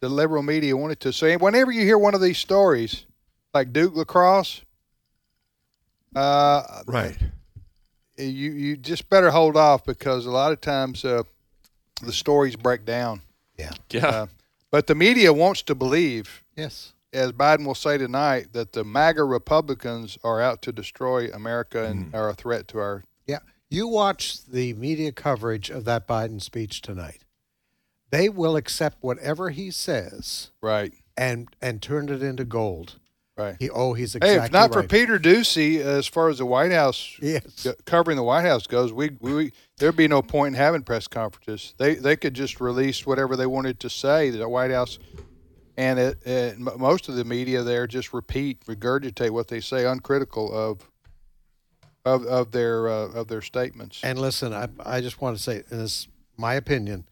The 0.00 0.08
liberal 0.08 0.42
media 0.42 0.76
wanted 0.76 1.00
to. 1.00 1.12
So 1.12 1.36
whenever 1.38 1.70
you 1.70 1.82
hear 1.82 1.98
one 1.98 2.14
of 2.14 2.20
these 2.20 2.38
stories, 2.38 3.04
like 3.52 3.72
Duke 3.72 3.94
Lacrosse, 3.94 4.62
uh, 6.16 6.82
Right. 6.86 7.16
you 8.16 8.50
you 8.52 8.76
just 8.76 9.08
better 9.08 9.30
hold 9.30 9.56
off 9.56 9.84
because 9.84 10.26
a 10.26 10.30
lot 10.30 10.52
of 10.52 10.60
times 10.60 11.04
uh, 11.04 11.22
the 12.02 12.12
stories 12.12 12.56
break 12.56 12.84
down. 12.84 13.20
Yeah. 13.58 13.72
Yeah. 13.90 14.06
Uh, 14.06 14.26
but 14.70 14.86
the 14.86 14.94
media 14.94 15.32
wants 15.32 15.62
to 15.62 15.74
believe, 15.74 16.42
Yes. 16.56 16.92
as 17.12 17.32
Biden 17.32 17.66
will 17.66 17.74
say 17.74 17.98
tonight, 17.98 18.52
that 18.52 18.72
the 18.72 18.84
MAGA 18.84 19.24
Republicans 19.24 20.16
are 20.24 20.40
out 20.40 20.62
to 20.62 20.72
destroy 20.72 21.28
America 21.30 21.84
and 21.84 22.14
are 22.14 22.28
a 22.30 22.34
threat 22.34 22.68
to 22.68 22.78
our. 22.78 23.04
Yeah. 23.26 23.40
You 23.68 23.86
watch 23.86 24.44
the 24.46 24.72
media 24.74 25.12
coverage 25.12 25.70
of 25.70 25.84
that 25.84 26.08
Biden 26.08 26.40
speech 26.40 26.80
tonight. 26.80 27.20
They 28.10 28.28
will 28.28 28.56
accept 28.56 28.98
whatever 29.00 29.50
he 29.50 29.70
says 29.70 30.50
Right. 30.60 30.92
and 31.16 31.48
and 31.62 31.80
turn 31.80 32.08
it 32.08 32.22
into 32.22 32.44
gold. 32.44 32.96
Right. 33.36 33.56
He 33.58 33.70
oh 33.70 33.94
he's 33.94 34.14
exactly 34.14 34.38
Hey, 34.40 34.44
if 34.46 34.52
not 34.52 34.72
for. 34.72 34.82
Peter 34.82 35.18
Doocy, 35.18 35.78
as 35.80 36.06
far 36.06 36.28
as 36.28 36.38
the 36.38 36.46
White 36.46 36.72
House 36.72 37.16
Yes. 37.22 37.66
covering 37.86 38.16
the 38.16 38.22
White 38.22 38.44
House 38.44 38.66
goes, 38.66 38.92
we, 38.92 39.12
we 39.20 39.52
there'd 39.78 39.96
be 39.96 40.08
no 40.08 40.20
point 40.20 40.54
in 40.54 40.60
having 40.60 40.82
press 40.82 41.06
conferences. 41.06 41.74
They 41.78 41.94
they 41.94 42.16
could 42.16 42.34
just 42.34 42.60
release 42.60 43.06
whatever 43.06 43.36
they 43.36 43.46
wanted 43.46 43.80
to 43.80 43.88
say. 43.90 44.30
The 44.30 44.48
White 44.48 44.70
House 44.72 44.98
and 45.76 45.98
it, 45.98 46.26
it, 46.26 46.58
most 46.58 47.08
of 47.08 47.14
the 47.14 47.24
media 47.24 47.62
there 47.62 47.86
just 47.86 48.12
repeat, 48.12 48.60
regurgitate 48.66 49.30
what 49.30 49.48
they 49.48 49.60
say, 49.60 49.86
uncritical 49.86 50.52
of 50.52 50.90
of 52.04 52.26
of 52.26 52.50
their 52.50 52.88
uh, 52.88 53.08
of 53.12 53.28
their 53.28 53.40
statements. 53.40 54.00
And 54.02 54.18
listen, 54.18 54.52
I 54.52 54.68
I 54.84 55.00
just 55.00 55.20
want 55.22 55.36
to 55.38 55.42
say 55.42 55.62
and 55.70 55.80
this 55.80 56.08
my 56.36 56.54
opinion, 56.54 57.06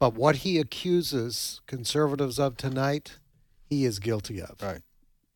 but 0.00 0.14
what 0.14 0.36
he 0.36 0.58
accuses 0.58 1.60
conservatives 1.66 2.40
of 2.40 2.56
tonight, 2.56 3.18
he 3.68 3.84
is 3.84 4.00
guilty 4.00 4.40
of. 4.40 4.56
Right. 4.60 4.80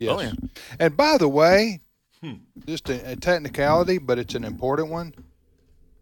Yes. 0.01 0.17
Oh, 0.17 0.21
yeah. 0.21 0.33
And 0.81 0.97
by 0.97 1.19
the 1.19 1.29
way, 1.29 1.81
hmm. 2.21 2.35
just 2.67 2.89
a, 2.89 3.13
a 3.13 3.17
technicality, 3.17 3.99
but 3.99 4.19
it's 4.19 4.35
an 4.35 4.43
important 4.43 4.89
one. 4.89 5.15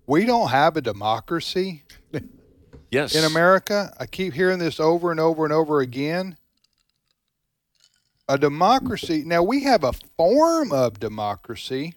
We 0.07 0.25
don't 0.25 0.49
have 0.49 0.77
a 0.77 0.81
democracy 0.81 1.83
Yes. 2.91 3.15
in 3.15 3.25
America. 3.25 3.93
I 3.99 4.07
keep 4.07 4.33
hearing 4.33 4.59
this 4.59 4.79
over 4.79 5.11
and 5.11 5.19
over 5.19 5.45
and 5.45 5.53
over 5.53 5.81
again. 5.81 6.37
A 8.29 8.39
democracy. 8.39 9.25
Now, 9.27 9.43
we 9.43 9.65
have 9.65 9.83
a 9.83 9.93
form 10.17 10.73
of 10.73 11.01
democracy 11.01 11.95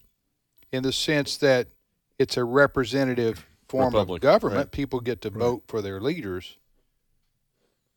in 0.71 0.83
the 0.83 0.91
sense 0.91 1.37
that 1.37 1.67
it's 2.17 2.37
a 2.37 2.43
representative 2.43 3.45
form 3.67 3.87
Republic, 3.87 4.19
of 4.19 4.21
government. 4.21 4.57
right. 4.57 4.71
People 4.71 4.99
get 4.99 5.21
to 5.21 5.29
vote 5.29 5.63
for 5.67 5.81
their 5.81 5.99
leaders. 5.99 6.57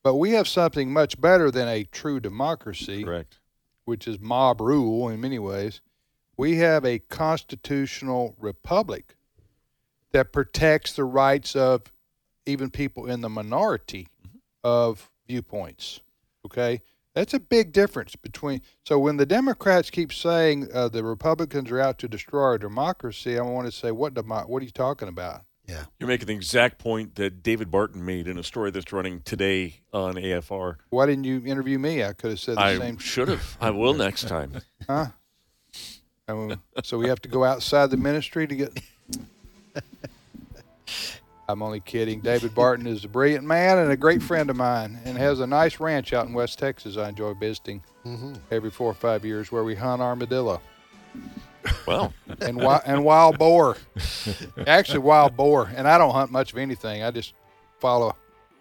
But 0.03 0.15
we 0.15 0.31
have 0.31 0.49
something 0.49 0.93
much 0.93 1.21
better 1.21 1.51
than 1.51 1.69
a 1.69 1.85
true 1.85 2.21
democracy 2.21 3.05
Correct. 3.05 3.39
which 3.85 4.07
is 4.07 4.19
mob 4.21 4.61
rule 4.61 5.09
in 5.09 5.21
many 5.21 5.39
ways, 5.39 5.81
we 6.37 6.57
have 6.57 6.85
a 6.85 7.01
constitutional 7.01 8.37
republic 8.39 9.17
that 10.13 10.33
protects 10.33 10.93
the 10.93 11.05
rights 11.05 11.55
of 11.57 11.93
even 12.47 12.71
people 12.71 13.07
in 13.07 13.21
the 13.21 13.29
minority 13.29 14.09
of 14.65 15.11
viewpoints. 15.27 16.01
Okay? 16.47 16.81
That's 17.15 17.35
a 17.35 17.41
big 17.41 17.73
difference 17.73 18.15
between. 18.17 18.63
So 18.85 18.99
when 18.99 19.17
the 19.17 19.27
Democrats 19.27 19.91
keep 19.91 20.13
saying 20.13 20.69
uh, 20.73 20.89
the 20.89 21.03
Republicans 21.03 21.71
are 21.71 21.81
out 21.81 21.99
to 21.99 22.09
destroy 22.09 22.43
our 22.43 22.59
democracy, 22.59 23.37
I 23.37 23.43
want 23.43 23.67
to 23.67 23.73
say, 23.73 23.91
what 23.91 24.15
demo- 24.15 24.47
What 24.47 24.63
are 24.63 24.65
you 24.65 24.71
talking 24.71 25.09
about? 25.09 25.43
Yeah. 25.69 25.85
You're 26.01 26.09
making 26.09 26.29
the 26.29 26.35
exact 26.35 26.79
point 26.79 27.17
that 27.17 27.43
David 27.43 27.71
Barton 27.71 28.03
made 28.03 28.27
in 28.27 28.39
a 28.39 28.43
story 28.43 28.71
that's 28.71 28.91
running 28.91 29.21
today 29.21 29.81
on 29.93 30.15
AFR. 30.15 30.77
Why 30.89 31.05
didn't 31.05 31.25
you 31.25 31.43
interview 31.45 31.79
me? 31.79 32.03
I 32.03 32.15
could 32.15 32.31
have 32.31 32.41
said 32.41 32.57
the 32.57 32.63
I 32.63 32.79
same. 32.79 32.97
should 32.97 33.29
have. 33.29 33.59
I 33.61 33.71
will 33.71 33.95
next 33.95 34.27
time. 34.27 34.53
Huh? 34.89 35.09
I 36.27 36.57
so 36.83 36.97
we 36.97 37.09
have 37.09 37.21
to 37.21 37.29
go 37.29 37.45
outside 37.45 37.91
the 37.91 37.99
ministry 37.99 38.47
to 38.47 38.57
get. 38.57 38.81
I'm 41.49 41.63
only 41.63 41.81
kidding. 41.81 42.21
David 42.21 42.55
Barton 42.55 42.87
is 42.87 43.05
a 43.05 43.09
brilliant 43.09 43.45
man 43.45 43.77
and 43.79 43.91
a 43.91 43.97
great 43.97 44.23
friend 44.23 44.49
of 44.49 44.57
mine, 44.57 44.99
and 45.05 45.19
has 45.19 45.41
a 45.41 45.47
nice 45.47 45.79
ranch 45.79 46.15
out 46.15 46.27
in 46.27 46.33
West 46.33 46.59
Texas. 46.59 46.97
I 46.97 47.11
enjoy 47.11 47.35
visiting 47.35 47.83
mm-hmm. 48.07 48.35
every 48.51 48.71
four 48.71 48.91
or 48.91 48.95
five 48.95 49.27
years, 49.27 49.53
where 49.53 49.65
we 49.65 49.75
hunt 49.75 50.01
armadillo 50.01 50.63
Well, 51.87 52.13
and 52.41 52.59
wi- 52.59 52.83
and 52.87 53.05
wild 53.05 53.39
boar. 53.39 53.77
Actually, 54.67 55.01
wild 55.01 55.37
boar. 55.37 55.71
And 55.75 55.87
I 55.89 55.99
don't 55.99 56.13
hunt 56.13 56.31
much 56.31 56.53
of 56.53 56.59
anything. 56.59 57.03
I 57.03 57.11
just 57.11 57.35
follow 57.81 58.15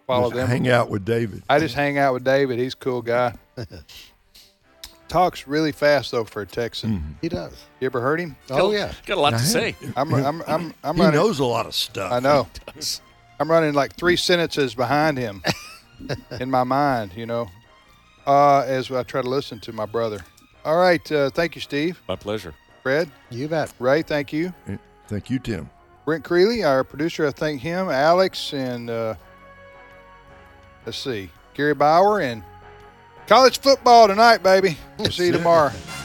follow 0.06 0.30
Just 0.30 0.36
them. 0.36 0.48
hang 0.48 0.68
out 0.68 0.88
with 0.90 1.04
David. 1.04 1.42
I 1.48 1.58
just 1.58 1.74
hang 1.74 1.98
out 1.98 2.14
with 2.14 2.24
David. 2.24 2.58
He's 2.58 2.74
a 2.74 2.76
cool 2.78 3.02
guy. 3.02 3.34
Talks 5.08 5.46
really 5.46 5.72
fast 5.72 6.10
though 6.10 6.24
for 6.24 6.42
a 6.42 6.46
Texan. 6.46 7.16
He 7.22 7.30
does. 7.30 7.64
You 7.80 7.86
ever 7.86 8.00
heard 8.02 8.20
him? 8.20 8.36
Oh 8.50 8.72
yeah. 8.72 8.92
got 9.06 9.16
a 9.16 9.20
lot 9.20 9.32
I 9.32 9.36
to 9.38 9.42
have. 9.42 9.48
say. 9.52 9.74
I'm 9.96 10.12
I'm 10.12 10.42
I'm 10.46 10.74
I'm 10.84 10.96
He 10.96 11.02
running. 11.02 11.18
knows 11.18 11.38
a 11.38 11.44
lot 11.46 11.64
of 11.64 11.74
stuff. 11.74 12.12
I 12.12 12.20
know. 12.20 12.46
I'm 13.40 13.50
running 13.50 13.72
like 13.72 13.94
three 13.96 14.16
sentences 14.16 14.74
behind 14.74 15.16
him 15.16 15.42
in 16.40 16.50
my 16.50 16.64
mind, 16.64 17.12
you 17.16 17.24
know, 17.24 17.48
uh, 18.26 18.60
as 18.66 18.90
I 18.90 19.02
try 19.04 19.22
to 19.22 19.28
listen 19.28 19.60
to 19.60 19.72
my 19.72 19.86
brother. 19.86 20.18
All 20.64 20.76
right. 20.76 21.10
Uh, 21.10 21.30
thank 21.30 21.54
you, 21.54 21.60
Steve. 21.62 22.02
My 22.08 22.16
pleasure. 22.16 22.52
Fred, 22.88 23.10
You 23.28 23.48
bet. 23.48 23.70
Ray, 23.78 24.00
thank 24.00 24.32
you. 24.32 24.54
Thank 25.08 25.28
you, 25.28 25.38
Tim. 25.38 25.68
Brent 26.06 26.24
Creeley, 26.24 26.66
our 26.66 26.82
producer, 26.84 27.26
I 27.26 27.30
thank 27.32 27.60
him. 27.60 27.90
Alex, 27.90 28.54
and 28.54 28.88
uh, 28.88 29.14
let's 30.86 30.96
see, 30.96 31.28
Gary 31.52 31.74
Bauer, 31.74 32.22
and 32.22 32.42
college 33.26 33.58
football 33.60 34.08
tonight, 34.08 34.42
baby. 34.42 34.78
We'll 34.96 35.10
see 35.10 35.26
you 35.26 35.32
tomorrow. 35.32 35.70